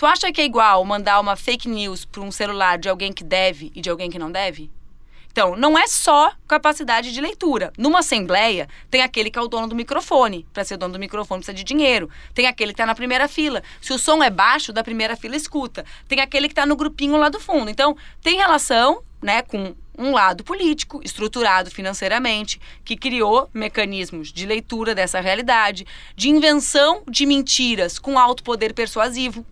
[0.00, 3.22] Tu acha que é igual mandar uma fake news para um celular de alguém que
[3.22, 4.70] deve e de alguém que não deve?
[5.30, 7.70] Então, não é só capacidade de leitura.
[7.76, 10.46] Numa assembleia, tem aquele que é o dono do microfone.
[10.54, 12.08] Para ser dono do microfone precisa de dinheiro.
[12.32, 13.62] Tem aquele que está na primeira fila.
[13.78, 15.84] Se o som é baixo, da primeira fila escuta.
[16.08, 17.70] Tem aquele que está no grupinho lá do fundo.
[17.70, 24.94] Então, tem relação né, com um lado político, estruturado financeiramente, que criou mecanismos de leitura
[24.94, 25.86] dessa realidade,
[26.16, 29.44] de invenção de mentiras com alto poder persuasivo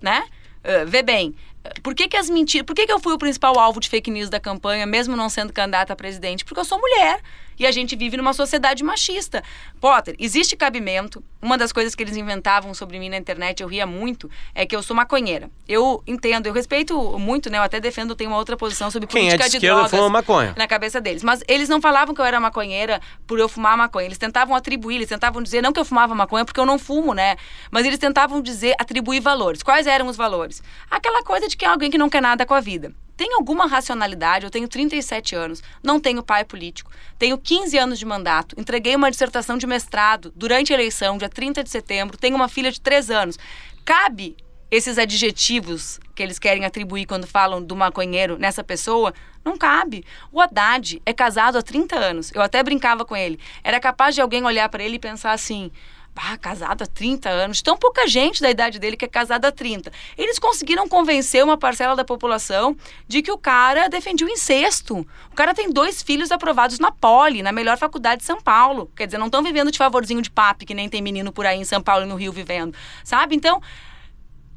[0.00, 0.24] né?
[0.64, 1.34] Uh, vê bem,
[1.82, 2.66] por que, que as mentiras.
[2.66, 5.28] Por que, que eu fui o principal alvo de fake news da campanha, mesmo não
[5.28, 6.44] sendo candidata a presidente?
[6.44, 7.20] Porque eu sou mulher.
[7.58, 9.42] E a gente vive numa sociedade machista.
[9.80, 11.22] Potter, existe cabimento.
[11.40, 14.74] Uma das coisas que eles inventavam sobre mim na internet, eu ria muito, é que
[14.74, 15.50] eu sou maconheira.
[15.68, 17.58] Eu entendo, eu respeito muito, né?
[17.58, 20.08] Eu até defendo, tenho uma outra posição sobre Quem política é de, de drogas fuma
[20.08, 20.54] maconha.
[20.56, 21.22] na cabeça deles.
[21.22, 24.06] Mas eles não falavam que eu era maconheira por eu fumar maconha.
[24.06, 27.12] Eles tentavam atribuir, eles tentavam dizer, não que eu fumava maconha, porque eu não fumo,
[27.12, 27.36] né?
[27.70, 29.62] Mas eles tentavam dizer, atribuir valores.
[29.62, 30.62] Quais eram os valores?
[30.90, 33.66] Aquela coisa de que é alguém que não quer nada com a vida tem alguma
[33.66, 34.44] racionalidade?
[34.44, 39.10] Eu tenho 37 anos, não tenho pai político, tenho 15 anos de mandato, entreguei uma
[39.10, 43.10] dissertação de mestrado durante a eleição, dia 30 de setembro, tenho uma filha de 3
[43.10, 43.38] anos.
[43.84, 44.36] Cabe
[44.70, 49.14] esses adjetivos que eles querem atribuir quando falam do maconheiro nessa pessoa?
[49.44, 50.04] Não cabe.
[50.32, 52.32] O Haddad é casado há 30 anos.
[52.34, 53.38] Eu até brincava com ele.
[53.62, 55.70] Era capaz de alguém olhar para ele e pensar assim:
[56.16, 57.60] ah, casado há 30 anos.
[57.60, 59.92] Tão pouca gente da idade dele que é casada há 30.
[60.16, 62.76] Eles conseguiram convencer uma parcela da população
[63.08, 65.06] de que o cara defendia o incesto.
[65.30, 68.90] O cara tem dois filhos aprovados na Poli, na melhor faculdade de São Paulo.
[68.96, 71.58] Quer dizer, não estão vivendo de favorzinho de papi, que nem tem menino por aí
[71.58, 72.74] em São Paulo e no Rio vivendo.
[73.02, 73.34] Sabe?
[73.34, 73.60] Então,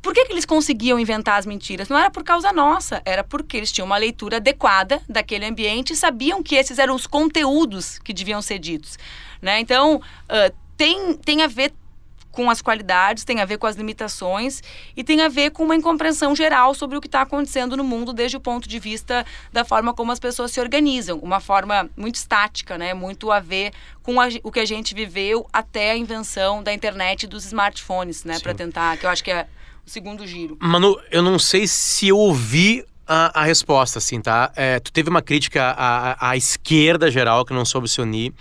[0.02, 1.89] por que, que eles conseguiam inventar as mentiras?
[1.89, 5.96] Não era por causa nossa, era porque eles tinham uma leitura adequada daquele ambiente e
[5.96, 8.98] sabiam que esses eram os conteúdos que deviam ser ditos.
[9.41, 9.60] Né?
[9.60, 11.73] Então, uh, tem, tem a ver
[12.37, 14.61] com as qualidades, tem a ver com as limitações
[14.95, 18.13] e tem a ver com uma incompreensão geral sobre o que está acontecendo no mundo
[18.13, 22.13] desde o ponto de vista da forma como as pessoas se organizam, uma forma muito
[22.13, 22.93] estática, né?
[22.93, 27.23] Muito a ver com a, o que a gente viveu até a invenção da internet
[27.23, 28.39] e dos smartphones, né?
[28.39, 29.47] Para tentar, que eu acho que é
[29.83, 30.57] o segundo giro.
[30.61, 34.52] Manu, eu não sei se eu ouvi a, a, resposta, assim, tá?
[34.56, 38.32] É, tu teve uma crítica à, à, esquerda geral, que não soube se unir.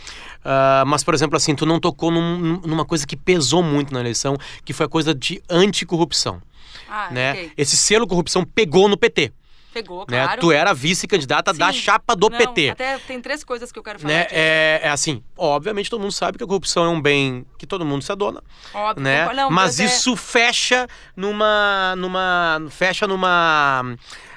[0.45, 4.01] Uh, mas, por exemplo, assim, tu não tocou num, numa coisa que pesou muito na
[4.01, 6.43] eleição, que foi a coisa de anticorrupção.
[6.89, 7.33] Ah, né?
[7.33, 7.53] Okay.
[7.57, 9.33] Esse selo corrupção pegou no PT.
[9.77, 10.25] Pegou, né?
[10.25, 10.41] claro.
[10.41, 12.71] Tu era vice-candidata da chapa do não, PT.
[12.71, 14.15] Até tem três coisas que eu quero falar.
[14.15, 14.27] Né?
[14.31, 17.85] É, é, assim, obviamente todo mundo sabe que a corrupção é um bem que todo
[17.85, 18.43] mundo se adona.
[18.73, 19.05] Óbvio.
[19.05, 19.31] Né?
[19.35, 20.17] Não, mas isso é...
[20.17, 21.95] fecha numa.
[21.97, 22.67] numa.
[22.71, 23.97] fecha numa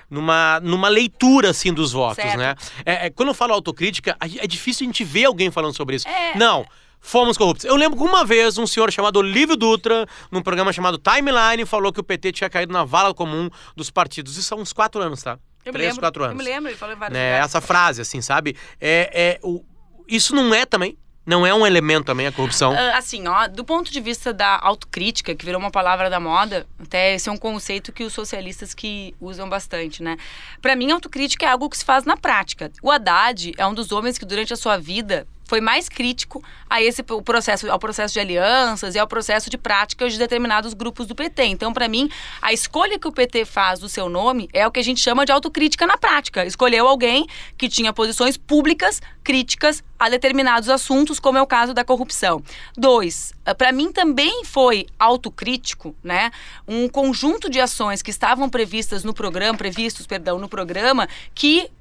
[0.09, 2.37] numa, numa leitura assim dos votos, certo.
[2.37, 2.55] né?
[2.85, 6.07] É, é, quando eu falo autocrítica, é difícil a gente ver alguém falando sobre isso.
[6.07, 6.65] É, não.
[7.01, 7.65] Fomos corruptos.
[7.65, 11.93] Eu lembro que uma vez um senhor chamado Olívio Dutra, num programa chamado Timeline, falou
[11.93, 14.35] que o PT tinha caído na vala comum dos partidos.
[14.35, 15.39] Isso há uns quatro anos, tá?
[15.63, 16.33] Eu Três, lembro, quatro anos.
[16.33, 17.39] Eu me lembro, ele falou em vários né?
[17.39, 18.55] Essa frase, assim, sabe?
[18.81, 19.63] É, é, o,
[20.07, 20.97] isso não é também
[21.29, 22.73] não é um elemento também a corrupção?
[22.73, 26.65] Uh, assim, ó, do ponto de vista da autocrítica, que virou uma palavra da moda,
[26.81, 30.17] até esse é um conceito que os socialistas que usam bastante, né?
[30.59, 32.71] Para mim, autocrítica é algo que se faz na prática.
[32.81, 36.79] O Haddad é um dos homens que durante a sua vida foi mais crítico a
[36.79, 41.07] esse o processo, ao processo de alianças e ao processo de práticas de determinados grupos
[41.07, 41.43] do PT.
[41.45, 42.07] Então, para mim,
[42.39, 45.25] a escolha que o PT faz do seu nome é o que a gente chama
[45.25, 46.45] de autocrítica na prática.
[46.45, 47.25] Escolheu alguém
[47.57, 52.43] que tinha posições públicas críticas a determinados assuntos, como é o caso da corrupção.
[52.77, 56.29] Dois, eh, para mim também foi autocrítico, né?
[56.67, 61.71] Um conjunto de ações que estavam previstas no programa, previstos, perdão, no programa, que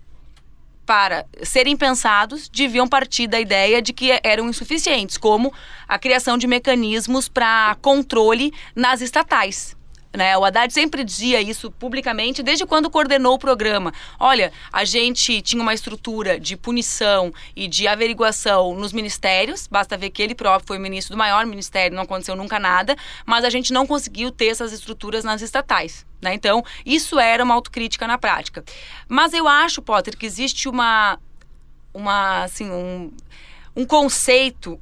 [0.89, 5.53] para serem pensados, deviam partir da ideia de que eram insuficientes, como
[5.87, 9.77] a criação de mecanismos para controle nas estatais.
[10.17, 10.35] Né?
[10.39, 13.93] O Haddad sempre dizia isso publicamente desde quando coordenou o programa.
[14.19, 20.09] Olha, a gente tinha uma estrutura de punição e de averiguação nos ministérios, basta ver
[20.09, 22.97] que ele próprio foi ministro do maior ministério, não aconteceu nunca nada,
[23.27, 26.08] mas a gente não conseguiu ter essas estruturas nas estatais.
[26.21, 26.35] Né?
[26.35, 28.65] Então, isso era uma autocrítica na prática.
[29.09, 31.19] Mas eu acho, Potter, que existe uma,
[31.95, 33.13] uma assim, um,
[33.77, 34.81] um conceito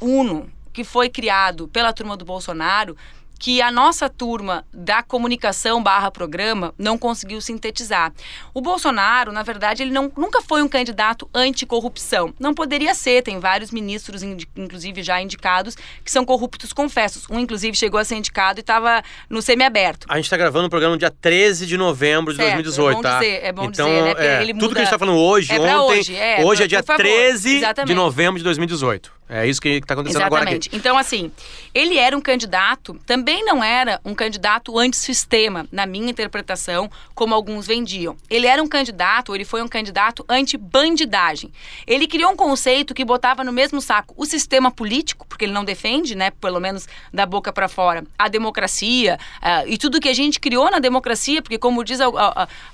[0.00, 2.96] uno que foi criado pela turma do Bolsonaro
[3.38, 8.12] que a nossa turma da comunicação barra programa não conseguiu sintetizar.
[8.54, 12.32] O Bolsonaro, na verdade, ele não, nunca foi um candidato anticorrupção.
[12.38, 17.26] Não poderia ser, tem vários ministros, inclusive já indicados, que são corruptos confessos.
[17.30, 20.06] Um, inclusive, chegou a ser indicado e estava no semiaberto.
[20.10, 22.94] A gente está gravando o programa no dia 13 de novembro de certo, 2018, é
[22.94, 23.18] bom tá?
[23.18, 24.14] Dizer, é bom então, dizer, né?
[24.18, 24.64] É, ele muda...
[24.64, 27.62] Tudo que a gente está falando hoje, é ontem, hoje é, hoje é dia 13
[27.84, 29.12] de novembro de 2018.
[29.28, 30.42] É isso que está acontecendo Exatamente.
[30.42, 30.76] agora aqui.
[30.76, 31.32] Então, assim,
[31.74, 37.66] ele era um candidato, também não era um candidato antissistema, na minha interpretação, como alguns
[37.66, 38.16] vendiam.
[38.30, 41.50] Ele era um candidato, ele foi um candidato anti-bandidagem.
[41.86, 45.64] Ele criou um conceito que botava no mesmo saco o sistema político, porque ele não
[45.64, 50.14] defende, né, pelo menos da boca para fora, a democracia uh, e tudo que a
[50.14, 51.98] gente criou na democracia, porque como diz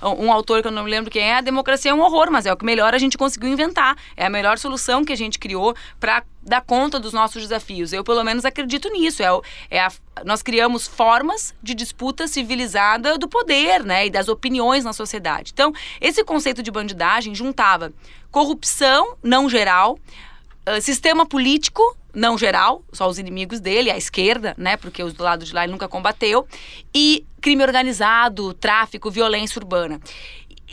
[0.01, 2.45] um autor que eu não me lembro quem é, a democracia é um horror, mas
[2.45, 3.97] é o que melhor a gente conseguiu inventar.
[4.15, 7.93] É a melhor solução que a gente criou para dar conta dos nossos desafios.
[7.93, 9.23] Eu, pelo menos, acredito nisso.
[9.23, 9.27] É,
[9.69, 9.91] é a,
[10.25, 15.51] nós criamos formas de disputa civilizada do poder né, e das opiniões na sociedade.
[15.53, 17.93] Então, esse conceito de bandidagem juntava
[18.31, 19.97] corrupção não geral,
[20.67, 25.23] uh, sistema político não geral, só os inimigos dele, a esquerda, né, porque os do
[25.23, 26.47] lado de lá ele nunca combateu,
[26.93, 29.99] e crime organizado, tráfico, violência urbana.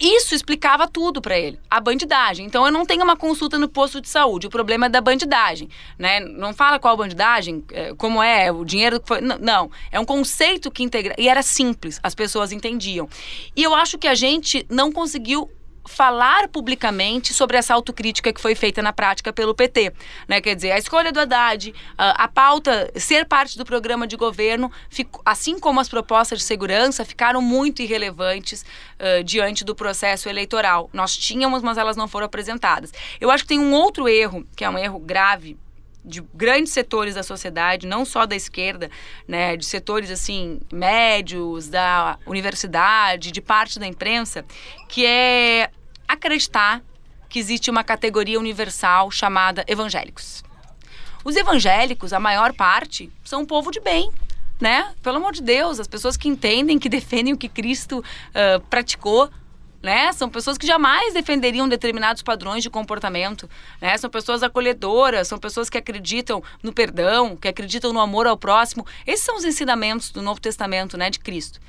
[0.00, 2.46] Isso explicava tudo para ele, a bandidagem.
[2.46, 5.68] Então eu não tenho uma consulta no posto de saúde, o problema é da bandidagem,
[5.98, 6.20] né?
[6.20, 10.70] Não fala qual bandidagem, é, como é, o dinheiro que foi, não, é um conceito
[10.70, 13.08] que integra e era simples, as pessoas entendiam.
[13.54, 15.50] E eu acho que a gente não conseguiu
[15.86, 19.92] falar publicamente sobre essa autocrítica que foi feita na prática pelo PT.
[20.28, 20.40] Né?
[20.40, 24.70] Quer dizer, a escolha do Haddad, a, a pauta, ser parte do programa de governo,
[24.88, 28.64] fico, assim como as propostas de segurança, ficaram muito irrelevantes
[28.98, 30.90] uh, diante do processo eleitoral.
[30.92, 32.92] Nós tínhamos, mas elas não foram apresentadas.
[33.20, 35.56] Eu acho que tem um outro erro, que é um erro grave,
[36.04, 38.90] de grandes setores da sociedade, não só da esquerda,
[39.28, 44.44] né, de setores assim médios, da universidade, de parte da imprensa,
[44.88, 45.70] que é
[46.08, 46.82] acreditar
[47.28, 50.42] que existe uma categoria universal chamada evangélicos.
[51.24, 54.10] Os evangélicos, a maior parte, são um povo de bem,
[54.60, 54.92] né?
[55.02, 59.30] Pelo amor de Deus, as pessoas que entendem, que defendem o que Cristo uh, praticou,
[59.82, 60.12] né?
[60.12, 63.48] São pessoas que jamais defenderiam determinados padrões de comportamento,
[63.80, 63.96] né?
[63.96, 68.86] São pessoas acolhedoras, são pessoas que acreditam no perdão, que acreditam no amor ao próximo.
[69.06, 71.60] Esses são os ensinamentos do Novo Testamento, né, de Cristo.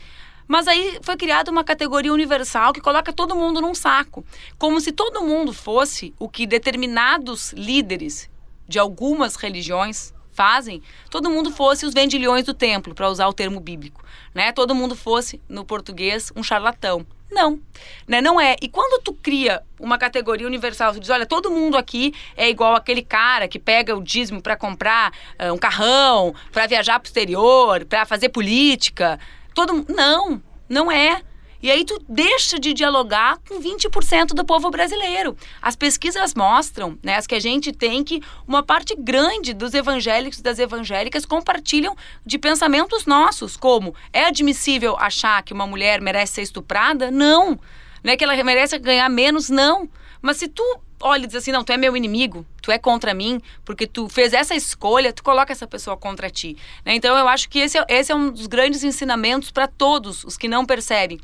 [0.47, 4.25] Mas aí foi criada uma categoria universal que coloca todo mundo num saco,
[4.57, 8.29] como se todo mundo fosse o que determinados líderes
[8.67, 13.59] de algumas religiões fazem, todo mundo fosse os vendilhões do templo, para usar o termo
[13.59, 14.51] bíblico, né?
[14.51, 17.05] Todo mundo fosse, no português, um charlatão.
[17.31, 17.59] Não,
[18.05, 18.19] né?
[18.21, 18.57] Não é.
[18.61, 22.75] E quando tu cria uma categoria universal, tu diz, olha, todo mundo aqui é igual
[22.75, 27.09] aquele cara que pega o dízimo para comprar uh, um carrão, para viajar para o
[27.09, 29.17] exterior, para fazer política,
[29.53, 31.21] Todo Não, não é.
[31.61, 35.37] E aí tu deixa de dialogar com 20% do povo brasileiro.
[35.61, 40.39] As pesquisas mostram, né, as que a gente tem que uma parte grande dos evangélicos
[40.39, 41.95] e das evangélicas compartilham
[42.25, 47.11] de pensamentos nossos, como é admissível achar que uma mulher merece ser estuprada?
[47.11, 47.59] Não.
[48.03, 49.49] Não é que ela merece ganhar menos?
[49.49, 49.87] Não.
[50.19, 50.63] Mas se tu
[50.99, 54.07] olha e diz assim, não, tu é meu inimigo, tu é contra mim, porque tu
[54.07, 56.57] fez essa escolha, tu coloca essa pessoa contra ti.
[56.85, 56.95] Né?
[56.95, 60.37] Então eu acho que esse é, esse é um dos grandes ensinamentos para todos os
[60.37, 61.19] que não percebem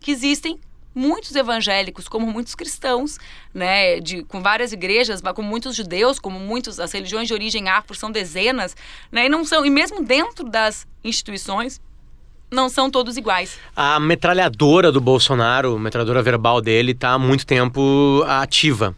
[0.00, 0.58] que existem
[0.94, 3.18] muitos evangélicos, como muitos cristãos,
[3.54, 7.94] né, de, com várias igrejas, como muitos judeus, como muitos as religiões de origem afro
[7.94, 8.76] são dezenas,
[9.10, 11.80] né, e não são e mesmo dentro das instituições
[12.50, 13.58] não são todos iguais.
[13.76, 18.96] A metralhadora do Bolsonaro, a metralhadora verbal dele, está há muito tempo ativa,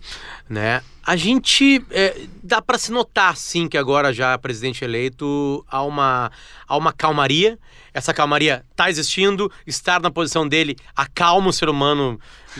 [0.49, 0.83] né?
[1.05, 6.31] A gente é, dá para se notar, sim, que agora já presidente eleito há uma,
[6.67, 7.59] há uma calmaria.
[7.95, 12.19] Essa calmaria está existindo, estar na posição dele acalma o ser humano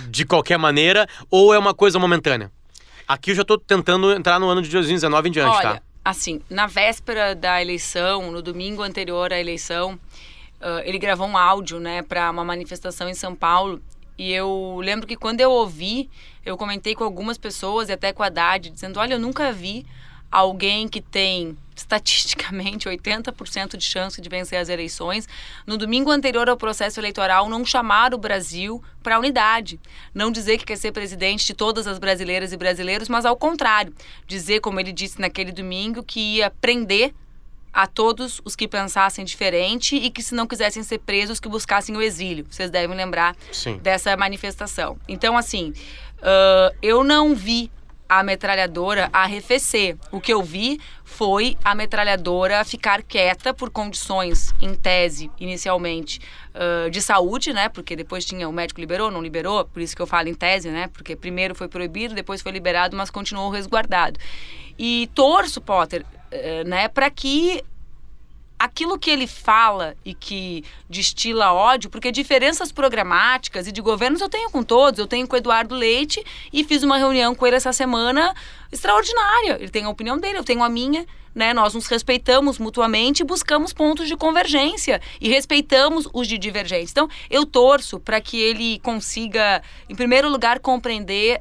[0.09, 2.51] de qualquer maneira, ou é uma coisa momentânea?
[3.07, 5.83] Aqui eu já estou tentando entrar no ano de 2019 em diante, Olha, tá?
[6.05, 9.99] Assim, na véspera da eleição, no domingo anterior à eleição,
[10.63, 13.83] Uh, ele gravou um áudio, né, para uma manifestação em São Paulo.
[14.17, 16.09] E eu lembro que quando eu ouvi,
[16.47, 19.85] eu comentei com algumas pessoas e até com a Haddad, dizendo: Olha, eu nunca vi
[20.31, 25.29] alguém que tem estatisticamente 80% de chance de vencer as eleições,
[25.67, 29.81] no domingo anterior ao processo eleitoral, não chamar o Brasil para a unidade.
[30.15, 33.95] Não dizer que quer ser presidente de todas as brasileiras e brasileiros, mas ao contrário,
[34.27, 37.15] dizer, como ele disse naquele domingo, que ia prender
[37.73, 41.97] a todos os que pensassem diferente e que, se não quisessem ser presos, que buscassem
[41.97, 42.47] o exílio.
[42.51, 43.79] Vocês devem lembrar Sim.
[43.79, 44.99] dessa manifestação.
[45.09, 45.73] Então, assim,
[46.19, 47.71] uh, eu não vi
[48.19, 49.97] a metralhadora arrefecer.
[50.11, 56.21] O que eu vi foi a metralhadora ficar quieta por condições, em tese, inicialmente,
[56.55, 57.71] uh, de saúde, né?
[57.71, 60.69] Porque depois tinha o médico liberou, não liberou, por isso que eu falo em tese,
[60.69, 60.89] né?
[60.93, 64.21] Porque primeiro foi proibido, depois foi liberado, mas continuou resguardado.
[64.79, 67.65] E torço, Potter, eh, né, para que
[68.63, 74.29] aquilo que ele fala e que destila ódio, porque diferenças programáticas e de governos eu
[74.29, 77.57] tenho com todos, eu tenho com o Eduardo Leite e fiz uma reunião com ele
[77.57, 78.33] essa semana
[78.71, 79.57] extraordinária.
[79.59, 81.05] Ele tem a opinião dele, eu tenho a minha.
[81.35, 86.93] Né, nós nos respeitamos mutuamente e buscamos pontos de convergência e respeitamos os de divergência.
[86.93, 91.41] Então, eu torço para que ele consiga, em primeiro lugar, compreender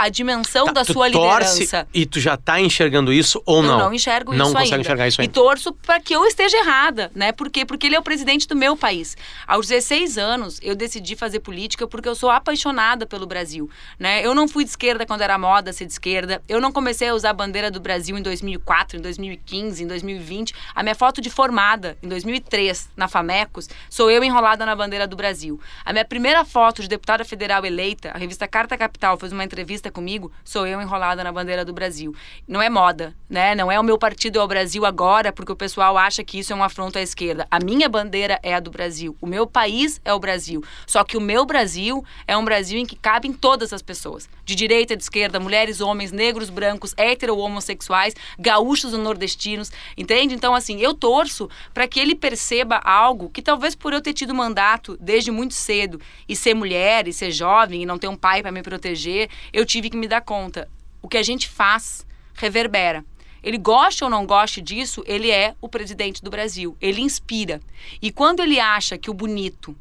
[0.00, 1.88] a dimensão tá, da sua torce liderança.
[1.92, 3.72] E tu já está enxergando isso ou não?
[3.72, 4.80] Eu não enxergo não isso consegue ainda.
[4.80, 5.30] enxergar isso ainda.
[5.30, 7.32] E torço para que eu esteja errada, né?
[7.32, 7.66] Por quê?
[7.66, 9.14] Porque ele é o presidente do meu país.
[9.46, 14.24] Aos 16 anos, eu decidi fazer política porque eu sou apaixonada pelo Brasil, né?
[14.24, 16.40] Eu não fui de esquerda quando era moda ser de esquerda.
[16.48, 20.54] Eu não comecei a usar a bandeira do Brasil em 2004, em 2015, em 2020.
[20.74, 25.14] A minha foto de formada em 2003 na Famecos sou eu enrolada na bandeira do
[25.14, 25.60] Brasil.
[25.84, 29.89] A minha primeira foto de deputada federal eleita, a revista Carta Capital fez uma entrevista
[29.90, 32.14] comigo, sou eu enrolada na bandeira do Brasil.
[32.46, 33.54] Não é moda, né?
[33.54, 36.52] Não é o meu partido é o Brasil agora, porque o pessoal acha que isso
[36.52, 37.46] é um afronto à esquerda.
[37.50, 39.16] A minha bandeira é a do Brasil.
[39.20, 40.62] O meu país é o Brasil.
[40.86, 44.28] Só que o meu Brasil é um Brasil em que cabem todas as pessoas.
[44.44, 50.34] De direita, de esquerda, mulheres, homens, negros, brancos, hétero homossexuais, gaúchos ou nordestinos, entende?
[50.34, 54.34] Então, assim, eu torço para que ele perceba algo que talvez por eu ter tido
[54.34, 58.42] mandato desde muito cedo e ser mulher e ser jovem e não ter um pai
[58.42, 60.68] para me proteger, eu tive que me dar conta.
[61.00, 63.04] O que a gente faz reverbera.
[63.42, 66.76] Ele gosta ou não goste disso, ele é o presidente do Brasil.
[66.80, 67.60] Ele inspira.
[68.02, 69.74] E quando ele acha que o bonito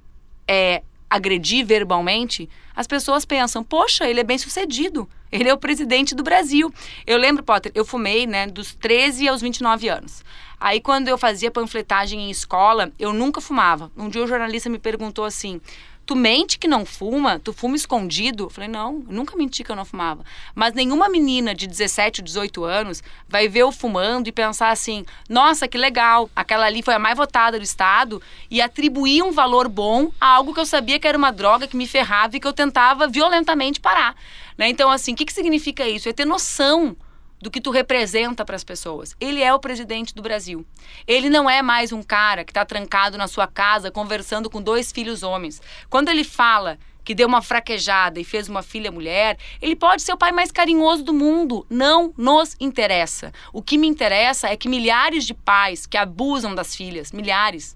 [0.47, 5.09] é agredir verbalmente, as pessoas pensam: poxa, ele é bem sucedido.
[5.31, 6.73] Ele é o presidente do Brasil.
[7.05, 10.23] Eu lembro, Potter, eu fumei, né, dos 13 aos 29 anos.
[10.59, 13.91] Aí, quando eu fazia panfletagem em escola, eu nunca fumava.
[13.95, 15.61] Um dia o jornalista me perguntou assim:
[16.09, 18.45] tu mente que não fuma, tu fuma escondido.
[18.45, 20.25] Eu falei, não, eu nunca menti que eu não fumava.
[20.55, 25.67] Mas nenhuma menina de 17, 18 anos vai ver eu fumando e pensar assim, nossa,
[25.67, 30.09] que legal, aquela ali foi a mais votada do estado e atribuir um valor bom
[30.19, 32.53] a algo que eu sabia que era uma droga que me ferrava e que eu
[32.53, 34.15] tentava violentamente parar.
[34.57, 34.67] Né?
[34.67, 36.09] Então, assim, o que, que significa isso?
[36.09, 36.97] É ter noção
[37.41, 39.15] do que tu representa para as pessoas.
[39.19, 40.65] Ele é o presidente do Brasil.
[41.07, 44.91] Ele não é mais um cara que está trancado na sua casa conversando com dois
[44.91, 45.61] filhos homens.
[45.89, 50.13] Quando ele fala que deu uma fraquejada e fez uma filha mulher, ele pode ser
[50.13, 51.65] o pai mais carinhoso do mundo.
[51.69, 53.33] Não nos interessa.
[53.51, 57.75] O que me interessa é que milhares de pais que abusam das filhas, milhares,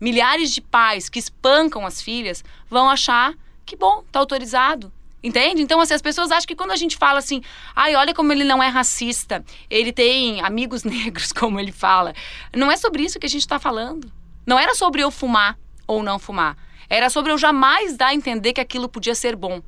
[0.00, 3.34] milhares de pais que espancam as filhas, vão achar
[3.64, 4.92] que bom, tá autorizado,
[5.24, 5.62] Entende?
[5.62, 7.40] Então, assim, as pessoas acham que quando a gente fala assim,
[7.74, 12.12] ai, olha como ele não é racista, ele tem amigos negros, como ele fala.
[12.54, 14.12] Não é sobre isso que a gente está falando.
[14.46, 16.58] Não era sobre eu fumar ou não fumar.
[16.90, 19.62] Era sobre eu jamais dar a entender que aquilo podia ser bom.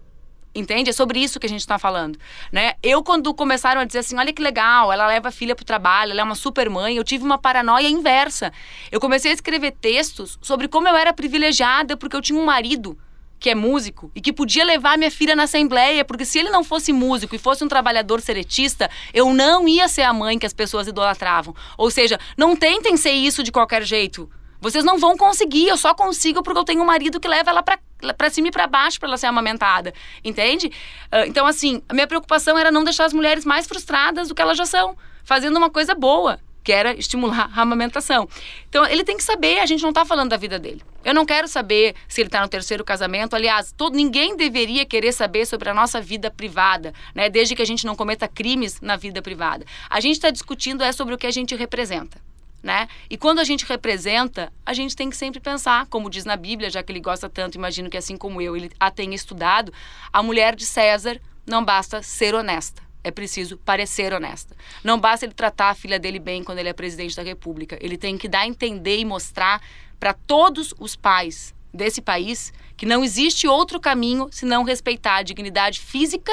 [0.55, 0.91] Entende?
[0.91, 2.19] É sobre isso que a gente está falando,
[2.51, 2.75] né?
[2.83, 5.67] Eu, quando começaram a dizer assim, olha que legal, ela leva a filha para o
[5.67, 8.51] trabalho, ela é uma super mãe, eu tive uma paranoia inversa.
[8.91, 12.99] Eu comecei a escrever textos sobre como eu era privilegiada porque eu tinha um marido
[13.39, 16.65] que é músico e que podia levar minha filha na assembleia, porque se ele não
[16.65, 20.53] fosse músico e fosse um trabalhador seletista, eu não ia ser a mãe que as
[20.53, 21.55] pessoas idolatravam.
[21.77, 24.29] Ou seja, não tentem ser isso de qualquer jeito.
[24.61, 27.63] Vocês não vão conseguir, eu só consigo porque eu tenho um marido que leva ela
[27.63, 29.93] para cima e para baixo para ela ser amamentada,
[30.25, 30.69] entende?
[31.13, 34.43] Uh, então, assim, a minha preocupação era não deixar as mulheres mais frustradas do que
[34.43, 38.29] elas já são, fazendo uma coisa boa que era estimular a amamentação.
[38.69, 40.83] Então, ele tem que saber, a gente não está falando da vida dele.
[41.05, 43.37] Eu não quero saber se ele está no terceiro casamento.
[43.37, 47.31] Aliás, todo, ninguém deveria querer saber sobre a nossa vida privada, né?
[47.31, 49.65] desde que a gente não cometa crimes na vida privada.
[49.89, 52.21] A gente está discutindo é sobre o que a gente representa.
[52.61, 52.89] Né?
[53.09, 56.69] E quando a gente representa, a gente tem que sempre pensar, como diz na Bíblia,
[56.69, 59.73] já que ele gosta tanto, imagino que assim como eu, ele a tenha estudado,
[60.13, 64.57] a mulher de César não basta ser honesta é preciso parecer honesta.
[64.83, 67.79] Não basta ele tratar a filha dele bem quando ele é presidente da República.
[67.81, 69.63] Ele tem que dar a entender e mostrar
[70.01, 75.79] para todos os pais desse país que não existe outro caminho senão respeitar a dignidade
[75.79, 76.33] física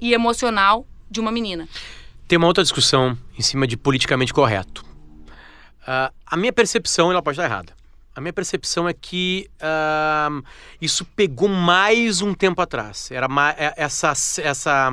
[0.00, 1.68] e emocional de uma menina.
[2.26, 4.84] Tem uma outra discussão em cima de politicamente correto.
[5.82, 7.72] Uh, a minha percepção, ela pode estar errada.
[8.12, 10.44] A minha percepção é que uh,
[10.80, 13.08] isso pegou mais um tempo atrás.
[13.12, 14.12] Era é, essa,
[14.42, 14.90] essa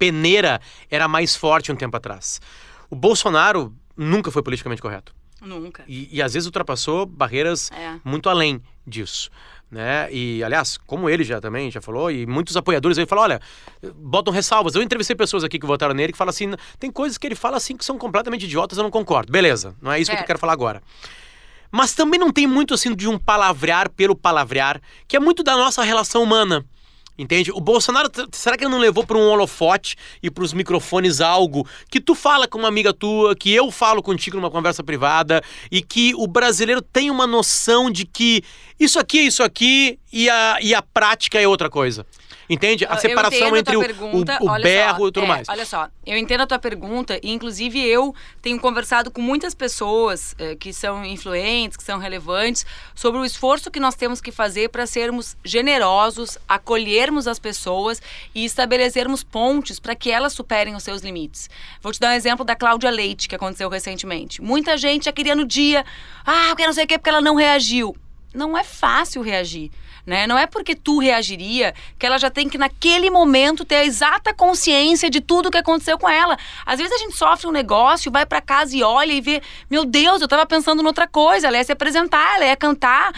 [0.00, 2.40] peneira era mais forte um tempo atrás.
[2.88, 5.14] O Bolsonaro nunca foi politicamente correto.
[5.42, 5.84] Nunca.
[5.86, 7.96] E, e às vezes ultrapassou barreiras é.
[8.02, 9.30] muito além disso.
[9.70, 10.12] Né?
[10.12, 13.40] E, aliás, como ele já também já falou, e muitos apoiadores aí falam: olha,
[13.94, 14.74] botam ressalvas.
[14.74, 17.56] Eu entrevistei pessoas aqui que votaram nele que falam assim: tem coisas que ele fala
[17.56, 19.30] assim que são completamente idiotas, eu não concordo.
[19.30, 20.16] Beleza, não é isso é.
[20.16, 20.82] que eu quero falar agora.
[21.70, 25.56] Mas também não tem muito assim de um palavrear pelo palavrear, que é muito da
[25.56, 26.66] nossa relação humana.
[27.20, 27.52] Entende?
[27.52, 31.68] O Bolsonaro, será que ele não levou para um holofote e para os microfones algo
[31.90, 35.82] que tu fala com uma amiga tua, que eu falo contigo numa conversa privada e
[35.82, 38.42] que o brasileiro tem uma noção de que
[38.78, 42.06] isso aqui é isso aqui e a, e a prática é outra coisa?
[42.50, 42.84] Entende?
[42.84, 45.48] A separação entre o, pergunta, o, o berro só, e tudo é, mais.
[45.48, 50.34] Olha só, eu entendo a tua pergunta e, inclusive, eu tenho conversado com muitas pessoas
[50.36, 54.68] é, que são influentes, que são relevantes, sobre o esforço que nós temos que fazer
[54.68, 58.02] para sermos generosos, acolhermos as pessoas
[58.34, 61.48] e estabelecermos pontes para que elas superem os seus limites.
[61.80, 64.42] Vou te dar um exemplo da Cláudia Leite, que aconteceu recentemente.
[64.42, 65.84] Muita gente já queria no dia,
[66.26, 67.96] ah, eu quero não sei o quê, porque ela não reagiu.
[68.34, 69.70] Não é fácil reagir.
[70.06, 70.26] Né?
[70.26, 74.32] Não é porque tu reagiria que ela já tem que, naquele momento, ter a exata
[74.32, 76.38] consciência de tudo que aconteceu com ela.
[76.64, 79.84] Às vezes a gente sofre um negócio, vai para casa e olha e vê: meu
[79.84, 81.46] Deus, eu tava pensando em outra coisa.
[81.46, 83.12] Ela ia se apresentar, ela ia cantar.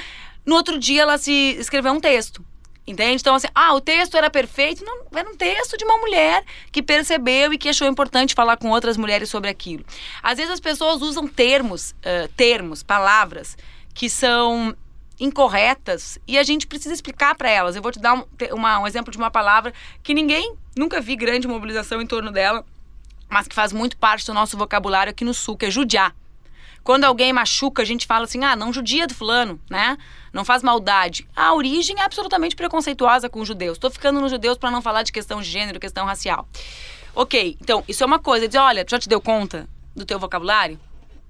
[0.44, 2.44] No outro dia, ela se escreveu um texto.
[2.84, 3.20] Entende?
[3.20, 4.84] Então, assim, ah, o texto era perfeito.
[4.84, 8.70] Não, era um texto de uma mulher que percebeu e que achou importante falar com
[8.70, 9.84] outras mulheres sobre aquilo.
[10.20, 13.56] Às vezes as pessoas usam termos, uh, termos, palavras
[13.94, 14.74] que são
[15.22, 17.76] incorretas e a gente precisa explicar para elas.
[17.76, 21.14] Eu vou te dar um, uma, um exemplo de uma palavra que ninguém nunca vi
[21.14, 22.64] grande mobilização em torno dela,
[23.28, 26.14] mas que faz muito parte do nosso vocabulário aqui no Sul, que é judiar.
[26.82, 29.96] Quando alguém machuca, a gente fala assim: ah, não judia do fulano, né?
[30.32, 31.28] Não faz maldade.
[31.36, 33.76] A origem é absolutamente preconceituosa com os judeus.
[33.76, 36.48] Estou ficando nos judeus para não falar de questão de gênero, questão racial.
[37.14, 38.48] Ok, então, isso é uma coisa.
[38.48, 40.80] Dizer, olha, já te deu conta do teu vocabulário?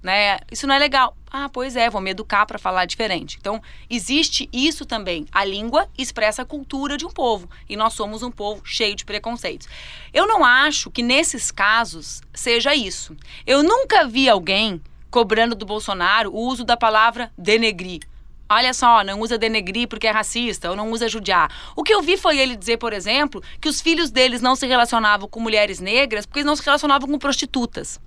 [0.03, 0.39] né?
[0.51, 1.15] Isso não é legal.
[1.35, 3.37] Ah, pois é, vou me educar para falar diferente.
[3.41, 3.59] Então,
[3.89, 5.25] existe isso também.
[5.31, 9.03] A língua expressa a cultura de um povo e nós somos um povo cheio de
[9.03, 9.67] preconceitos.
[10.13, 13.17] Eu não acho que nesses casos seja isso.
[13.47, 14.79] Eu nunca vi alguém
[15.09, 18.01] cobrando do Bolsonaro o uso da palavra denegrir.
[18.47, 21.51] olha só, não usa denegrir porque é racista, ou não usa judiar.
[21.75, 24.67] O que eu vi foi ele dizer, por exemplo, que os filhos deles não se
[24.67, 27.99] relacionavam com mulheres negras porque não se relacionavam com prostitutas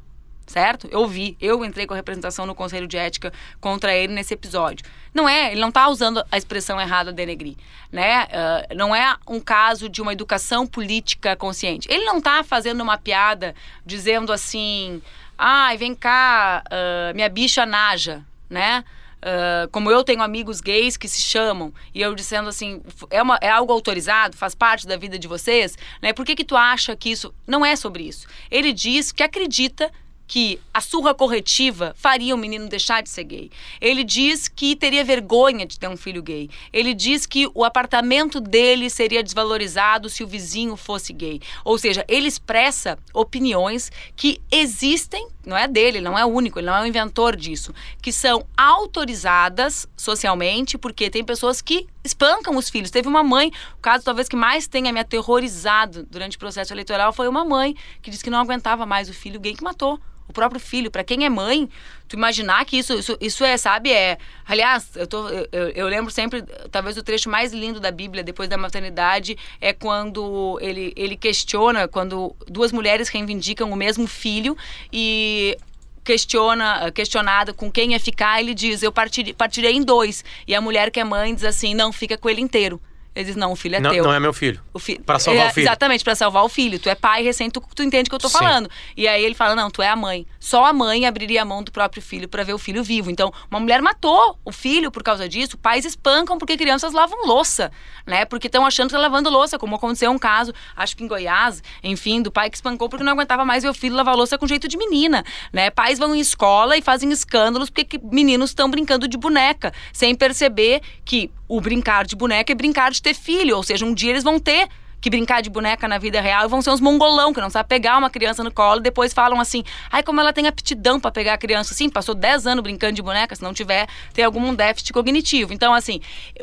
[0.47, 0.89] certo?
[0.91, 4.87] Eu vi, eu entrei com a representação no Conselho de Ética contra ele nesse episódio.
[5.13, 7.57] Não é, ele não está usando a expressão errada denegrir,
[7.91, 8.25] né?
[8.25, 11.89] Uh, não é um caso de uma educação política consciente.
[11.91, 15.03] Ele não está fazendo uma piada dizendo assim,
[15.37, 18.85] ai, vem cá, uh, minha bicha naja, né?
[19.17, 22.81] Uh, como eu tenho amigos gays que se chamam, e eu dizendo assim,
[23.11, 26.13] é, uma, é algo autorizado, faz parte da vida de vocês, né?
[26.13, 27.35] Por que que tu acha que isso...
[27.47, 28.29] Não é sobre isso.
[28.51, 29.91] Ele diz que acredita
[30.27, 33.51] que a surra corretiva faria o menino deixar de ser gay.
[33.81, 36.51] Ele diz que teria vergonha de ter um filho gay.
[36.73, 41.41] Ele diz que o apartamento dele seria desvalorizado se o vizinho fosse gay.
[41.65, 46.67] Ou seja, ele expressa opiniões que existem, não é dele, não é o único, ele
[46.67, 47.73] não é o inventor disso,
[48.03, 52.91] que são autorizadas socialmente, porque tem pessoas que espancam os filhos.
[52.91, 57.13] Teve uma mãe, o caso talvez que mais tenha me aterrorizado durante o processo eleitoral
[57.13, 60.33] foi uma mãe que disse que não aguentava mais o filho gay que matou o
[60.33, 60.91] próprio filho.
[60.91, 61.69] Para quem é mãe,
[62.09, 64.19] tu imaginar que isso, isso, isso é, sabe, é.
[64.47, 68.49] Aliás, eu, tô, eu, eu, lembro sempre, talvez o trecho mais lindo da Bíblia depois
[68.49, 74.57] da maternidade é quando ele, ele questiona, quando duas mulheres reivindicam o mesmo filho
[74.93, 75.57] e
[76.05, 80.25] questiona, questionada com quem ia ficar, ele diz: Eu partirei, partirei em dois.
[80.47, 82.81] E a mulher que é mãe diz assim: Não, fica com ele inteiro.
[83.17, 84.05] Ele diz, não, o filho é não, teu.
[84.05, 84.61] Não é meu filho.
[84.75, 84.99] O fi...
[84.99, 85.65] Para salvar é, o filho.
[85.65, 86.79] Exatamente, para salvar o filho.
[86.79, 88.39] Tu é pai recém, tu, tu entende o que eu tô Sim.
[88.39, 88.71] falando.
[88.95, 90.27] E aí ele fala, não, tu é a mãe.
[90.39, 93.11] Só a mãe abriria a mão do próprio filho para ver o filho vivo.
[93.11, 95.57] Então, uma mulher matou o filho por causa disso.
[95.57, 97.73] Pais espancam porque crianças lavam louça,
[98.07, 98.27] né?
[98.27, 101.63] Porque estão achando que tá lavando louça, como aconteceu um caso, acho que em Goiás,
[101.83, 104.47] enfim, do pai que espancou porque não aguentava mais ver o filho lavar louça com
[104.47, 105.71] jeito de menina, né?
[105.71, 110.83] Pais vão em escola e fazem escândalos porque meninos estão brincando de boneca, sem perceber
[111.03, 114.25] que o brincar de boneca é brincar de ter filho, ou seja, um dia eles
[114.25, 114.69] vão ter
[115.07, 117.69] que brincar de boneca na vida real e vão ser uns mongolão que não sabe
[117.69, 121.11] pegar uma criança no colo e depois falam assim: ai, como ela tem aptidão para
[121.11, 121.75] pegar a criança.
[121.75, 125.53] Sim, passou 10 anos brincando de boneca, se não tiver, tem algum déficit cognitivo.
[125.53, 126.01] Então, assim,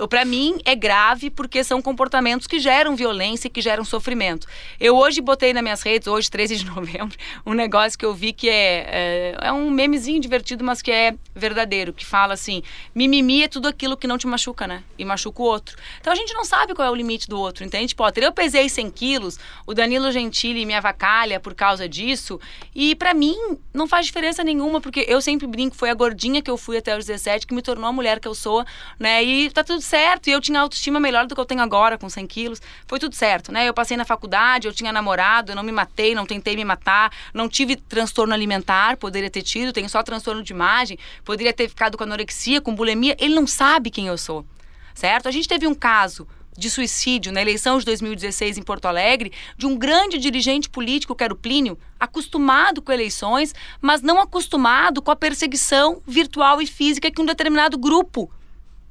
[0.09, 4.47] para mim é grave porque são comportamentos que geram violência e que geram sofrimento.
[4.79, 8.31] Eu hoje botei nas minhas redes, hoje, 13 de novembro, um negócio que eu vi
[8.31, 12.63] que é, é, é um memezinho divertido, mas que é verdadeiro, que fala assim:
[12.93, 14.83] mimimi é tudo aquilo que não te machuca, né?
[14.97, 15.77] E machuca o outro.
[15.99, 18.23] Então a gente não sabe qual é o limite do outro, entende, Potter?
[18.23, 22.39] Eu pesei 100 quilos, o Danilo Gentili me avacalha por causa disso.
[22.75, 23.35] E para mim
[23.73, 26.97] não faz diferença nenhuma, porque eu sempre brinco, foi a gordinha que eu fui até
[26.97, 28.65] os 17 que me tornou a mulher que eu sou,
[28.99, 29.23] né?
[29.23, 30.27] E tá tudo certo.
[30.27, 32.61] E eu tinha autoestima melhor do que eu tenho agora, com 100 quilos.
[32.87, 33.67] Foi tudo certo, né?
[33.67, 37.11] Eu passei na faculdade, eu tinha namorado, eu não me matei, não tentei me matar,
[37.33, 41.97] não tive transtorno alimentar, poderia ter tido, tenho só transtorno de imagem, poderia ter ficado
[41.97, 43.15] com anorexia, com bulimia.
[43.19, 44.45] Ele não sabe quem eu sou,
[44.93, 45.27] certo?
[45.27, 49.65] A gente teve um caso de suicídio na eleição de 2016 em Porto Alegre, de
[49.65, 55.11] um grande dirigente político, que era o Plínio, acostumado com eleições, mas não acostumado com
[55.11, 58.31] a perseguição virtual e física que um determinado grupo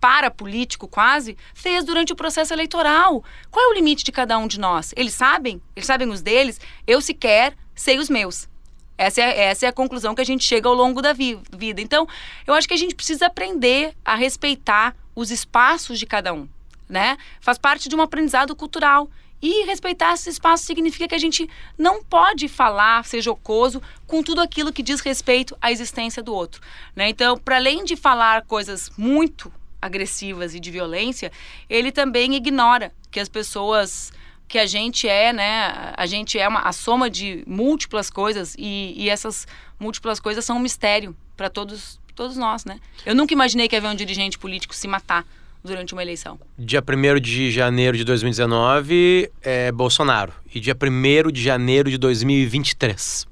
[0.01, 3.23] para-político quase, fez durante o processo eleitoral.
[3.53, 4.93] Qual é o limite de cada um de nós?
[4.97, 5.63] Eles sabem?
[5.77, 6.61] Eles sabem os deles?
[6.85, 8.49] Eu sequer sei os meus.
[8.97, 11.81] Essa é, essa é a conclusão que a gente chega ao longo da vi vida.
[11.81, 12.07] Então,
[12.47, 16.49] eu acho que a gente precisa aprender a respeitar os espaços de cada um
[16.93, 17.17] né?
[17.41, 19.11] Faz parte de um aprendizado cultural.
[19.41, 24.41] E respeitar esse espaço significa que a gente não pode falar, ser jocoso, com tudo
[24.41, 26.61] aquilo que diz respeito à existência do outro.
[26.95, 27.09] Né?
[27.09, 31.33] Então, para além de falar coisas muito agressivas e de violência,
[31.69, 34.13] ele também ignora que as pessoas
[34.53, 35.95] que a gente é, né?
[35.97, 39.47] A gente é uma, a soma de múltiplas coisas e, e essas
[39.81, 42.79] múltiplas coisas são um mistério para todos, todos nós, né?
[43.07, 45.25] Eu nunca imaginei que havia um dirigente político se matar
[45.65, 46.39] durante uma eleição?
[46.59, 50.35] Dia 1 de janeiro de 2019 é Bolsonaro.
[50.55, 53.27] E dia 1 de janeiro de 2023?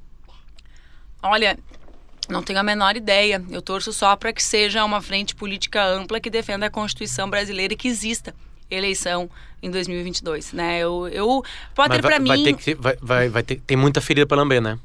[1.21, 1.55] Olha,
[2.27, 3.45] não tenho a menor ideia.
[3.51, 7.75] Eu torço só para que seja uma frente política ampla que defenda a Constituição brasileira
[7.75, 8.33] e que exista
[8.71, 9.29] eleição
[9.61, 10.79] em 2022, né?
[10.79, 11.43] Eu, eu
[11.75, 12.27] pode ter para mim.
[12.27, 14.79] Vai ter que, vai, vai, vai ter, tem muita ferida para lamber, né?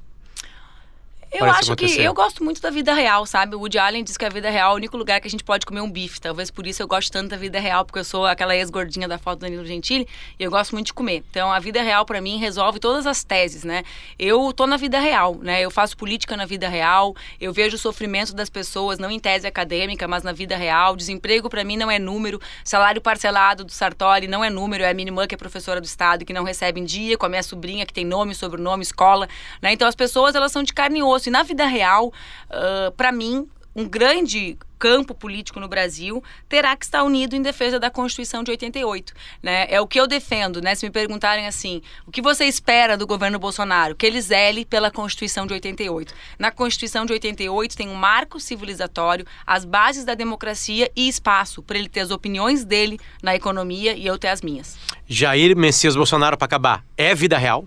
[1.37, 1.97] Eu acho acontecer.
[1.97, 3.55] que eu gosto muito da vida real, sabe?
[3.55, 5.45] O Woody Allen diz que a vida real é o único lugar que a gente
[5.45, 6.20] pode comer um bife.
[6.20, 9.18] Talvez por isso eu gosto tanto da vida real, porque eu sou aquela ex-gordinha da
[9.18, 10.07] foto do Danilo Gentili
[10.39, 11.22] e eu gosto muito de comer.
[11.30, 13.82] Então a vida real para mim resolve todas as teses, né?
[14.18, 15.61] Eu tô na vida real, né?
[15.61, 19.47] Eu faço política na vida real, eu vejo o sofrimento das pessoas, não em tese
[19.47, 20.97] acadêmica, mas na vida real.
[20.97, 24.95] Desemprego para mim não é número, salário parcelado do Sartori não é número, é a
[24.95, 27.43] minha irmã que é professora do estado que não recebe em dia, com a minha
[27.43, 29.28] sobrinha que tem nome, sobrenome, escola,
[29.61, 29.72] né?
[29.72, 33.12] Então as pessoas elas são de carne e osso e na vida real, uh, para
[33.12, 38.43] mim, um grande campo político no Brasil terá que estar unido em defesa da Constituição
[38.43, 39.12] de 88.
[39.43, 39.66] Né?
[39.68, 40.74] É o que eu defendo, né?
[40.74, 43.95] Se me perguntarem assim, o que você espera do governo Bolsonaro?
[43.95, 46.14] Que ele zele pela Constituição de 88.
[46.39, 51.79] Na Constituição de 88 tem um marco civilizatório, as bases da democracia e espaço para
[51.79, 54.79] ele ter as opiniões dele na economia e eu ter as minhas.
[55.07, 57.66] Jair Messias Bolsonaro, para acabar, é vida real?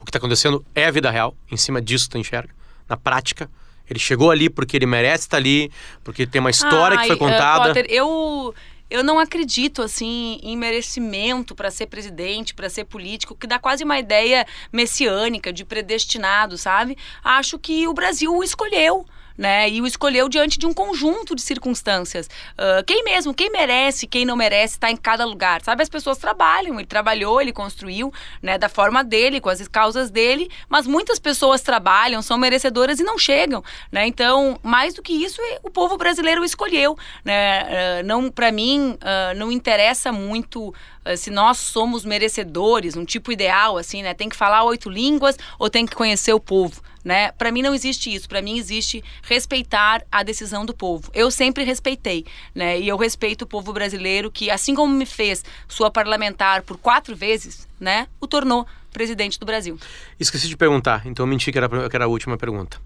[0.00, 1.36] O que está acontecendo é vida real?
[1.50, 2.57] Em cima disso tu enxerga?
[2.88, 3.50] Na prática?
[3.88, 5.70] Ele chegou ali porque ele merece estar ali,
[6.04, 7.68] porque tem uma história Ai, que foi uh, contada.
[7.68, 8.54] Potter, eu
[8.90, 13.84] eu não acredito assim em merecimento para ser presidente, para ser político, que dá quase
[13.84, 16.96] uma ideia messiânica de predestinado, sabe?
[17.22, 19.06] Acho que o Brasil o escolheu
[19.38, 19.70] né?
[19.70, 22.28] E o escolheu diante de um conjunto de circunstâncias.
[22.58, 25.80] Uh, quem mesmo, quem merece, quem não merece, está em cada lugar, sabe?
[25.80, 28.12] As pessoas trabalham, ele trabalhou, ele construiu,
[28.42, 28.58] né?
[28.58, 33.16] Da forma dele, com as causas dele, mas muitas pessoas trabalham, são merecedoras e não
[33.16, 33.62] chegam,
[33.92, 34.06] né?
[34.08, 37.62] Então, mais do que isso, é, o povo brasileiro escolheu, né?
[37.62, 40.74] Uh, não, para mim, uh, não interessa muito
[41.16, 44.12] se nós somos merecedores, um tipo ideal, assim, né?
[44.12, 47.32] Tem que falar oito línguas ou tem que conhecer o povo né?
[47.32, 48.28] Para mim não existe isso.
[48.28, 51.10] Para mim existe respeitar a decisão do povo.
[51.14, 52.78] Eu sempre respeitei, né?
[52.78, 57.16] E eu respeito o povo brasileiro que, assim como me fez sua parlamentar por quatro
[57.16, 58.08] vezes, né?
[58.20, 59.78] O tornou presidente do Brasil.
[60.20, 62.78] Esqueci de perguntar, então eu menti que era, que era a última pergunta.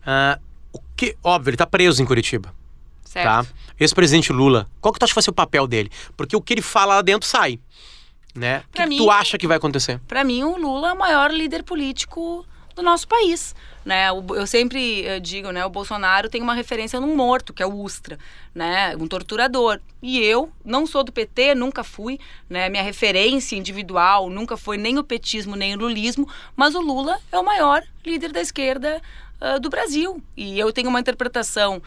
[0.00, 0.38] Uh,
[0.74, 2.54] o que, óbvio, ele está preso em Curitiba.
[3.02, 3.24] Certo.
[3.24, 3.46] Tá?
[3.78, 5.90] Ex-presidente Lula, qual que tu acha que vai ser o papel dele?
[6.18, 7.58] Porque o que ele fala lá dentro sai.
[8.34, 8.62] Né?
[8.68, 9.98] O que, mim, tu acha que vai acontecer?
[10.06, 13.54] Para mim, o Lula é o maior líder político do nosso país.
[13.84, 14.08] Né?
[14.10, 17.74] Eu sempre eh, digo, né, o Bolsonaro tem uma referência num morto, que é o
[17.74, 18.18] Ustra,
[18.54, 19.80] né, um torturador.
[20.02, 22.18] E eu não sou do PT, nunca fui,
[22.48, 27.18] né, minha referência individual nunca foi nem o petismo nem o lulismo, mas o Lula
[27.32, 29.00] é o maior líder da esquerda
[29.40, 30.22] uh, do Brasil.
[30.36, 31.82] E eu tenho uma interpretação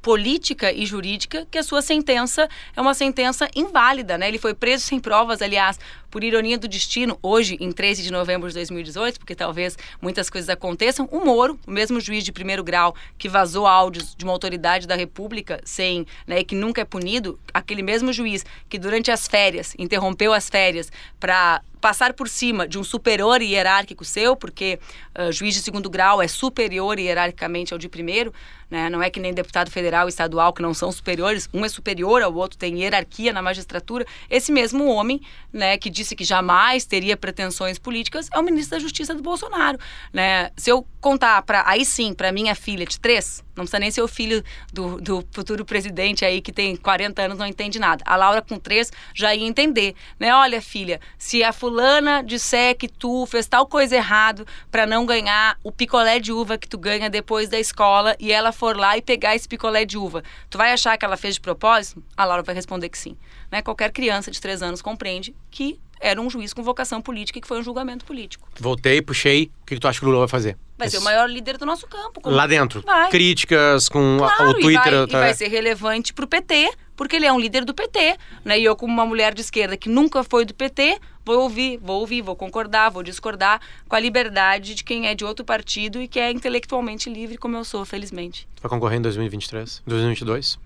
[0.00, 4.28] política e jurídica que a sua sentença é uma sentença inválida, né?
[4.28, 5.78] Ele foi preso sem provas, aliás,
[6.10, 10.48] por ironia do destino, hoje, em 13 de novembro de 2018, porque talvez muitas coisas
[10.48, 14.86] aconteçam, o Moro, o mesmo juiz de primeiro grau que vazou áudios de uma autoridade
[14.86, 19.74] da República sem, né, que nunca é punido, aquele mesmo juiz que durante as férias
[19.78, 24.78] interrompeu as férias para passar por cima de um superior hierárquico seu, porque
[25.18, 28.32] uh, juiz de segundo grau é superior hierarquicamente ao de primeiro,
[28.70, 28.90] né?
[28.90, 32.22] não é que nem deputado federal e estadual que não são superiores, um é superior
[32.22, 34.04] ao outro, tem hierarquia na magistratura.
[34.28, 35.20] Esse mesmo homem,
[35.52, 39.78] né, que disse que jamais teria pretensões políticas, é o ministro da Justiça do Bolsonaro.
[40.12, 40.50] Né?
[40.56, 44.02] Se eu contar para aí sim para minha filha de três, não precisa nem ser
[44.02, 44.42] o filho
[44.72, 48.02] do, do futuro presidente aí que tem 40 anos não entende nada.
[48.06, 50.34] A Laura com três já ia entender, né?
[50.34, 55.58] Olha filha, se a fulana disser que tu fez tal coisa errado para não ganhar
[55.62, 59.02] o picolé de uva que tu ganha depois da escola e ela for lá e
[59.02, 62.02] pegar esse picolé de uva, tu vai achar que ela fez de propósito?
[62.16, 63.16] A Laura vai responder que sim.
[63.50, 63.62] Né?
[63.62, 67.48] Qualquer criança de três anos compreende que era um juiz com vocação política e que
[67.48, 68.48] foi um julgamento político.
[68.58, 69.50] Voltei, puxei.
[69.62, 70.56] O que, que tu acha que o Lula vai fazer?
[70.78, 72.20] Vai ser o maior líder do nosso campo.
[72.20, 72.34] Como...
[72.34, 72.82] Lá dentro.
[72.82, 73.10] Vai.
[73.10, 74.92] Críticas com claro, o Twitter.
[74.92, 75.18] E vai, tá...
[75.18, 78.16] e vai ser relevante para o PT, porque ele é um líder do PT.
[78.44, 78.60] Né?
[78.60, 82.00] E eu, como uma mulher de esquerda que nunca foi do PT, vou ouvir, vou
[82.00, 86.06] ouvir, vou concordar, vou discordar com a liberdade de quem é de outro partido e
[86.06, 88.48] que é intelectualmente livre, como eu sou, felizmente.
[88.62, 89.82] Vai concorrer em 2023?
[89.86, 90.58] 2022?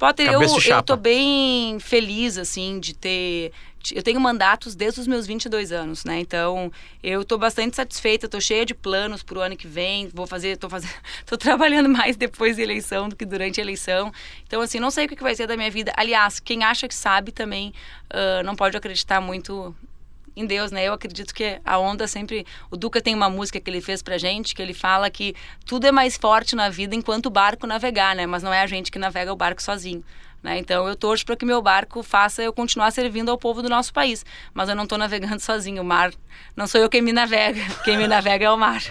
[0.00, 3.52] Potter, eu, eu tô bem feliz, assim, de ter.
[3.94, 6.20] Eu tenho mandatos desde os meus 22 anos, né?
[6.20, 6.70] Então,
[7.02, 10.08] eu tô bastante satisfeita, tô cheia de planos pro ano que vem.
[10.12, 10.92] Vou fazer, tô fazendo,
[11.26, 14.12] tô trabalhando mais depois da eleição do que durante a eleição.
[14.46, 15.92] Então, assim, não sei o que vai ser da minha vida.
[15.96, 17.72] Aliás, quem acha que sabe também
[18.12, 19.74] uh, não pode acreditar muito
[20.36, 20.84] em Deus, né?
[20.84, 22.46] Eu acredito que a onda sempre.
[22.70, 25.34] O Duca tem uma música que ele fez pra gente que ele fala que
[25.66, 28.26] tudo é mais forte na vida enquanto o barco navegar, né?
[28.26, 30.04] Mas não é a gente que navega o barco sozinho.
[30.42, 30.58] Né?
[30.58, 33.92] Então eu torço para que meu barco faça eu continuar servindo ao povo do nosso
[33.92, 34.24] país.
[34.54, 35.82] Mas eu não estou navegando sozinho.
[35.82, 36.12] O mar
[36.56, 37.60] não sou eu quem me navega.
[37.84, 38.82] Quem me navega é o mar.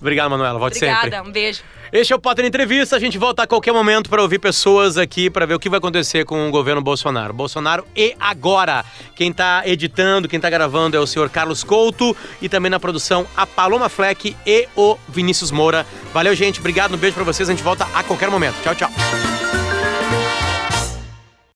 [0.00, 0.58] Obrigado, Manuela.
[0.58, 1.28] Volte Obrigada, sempre.
[1.28, 1.62] um beijo.
[1.92, 2.96] Este é o Potter Entrevista.
[2.96, 5.78] A gente volta a qualquer momento para ouvir pessoas aqui, para ver o que vai
[5.78, 7.32] acontecer com o governo Bolsonaro.
[7.34, 8.84] Bolsonaro e agora.
[9.16, 13.26] Quem está editando, quem está gravando é o senhor Carlos Couto e também na produção
[13.36, 15.84] a Paloma Fleck e o Vinícius Moura.
[16.12, 16.60] Valeu, gente.
[16.60, 16.94] Obrigado.
[16.94, 17.48] Um beijo para vocês.
[17.48, 18.56] A gente volta a qualquer momento.
[18.62, 19.49] Tchau, tchau.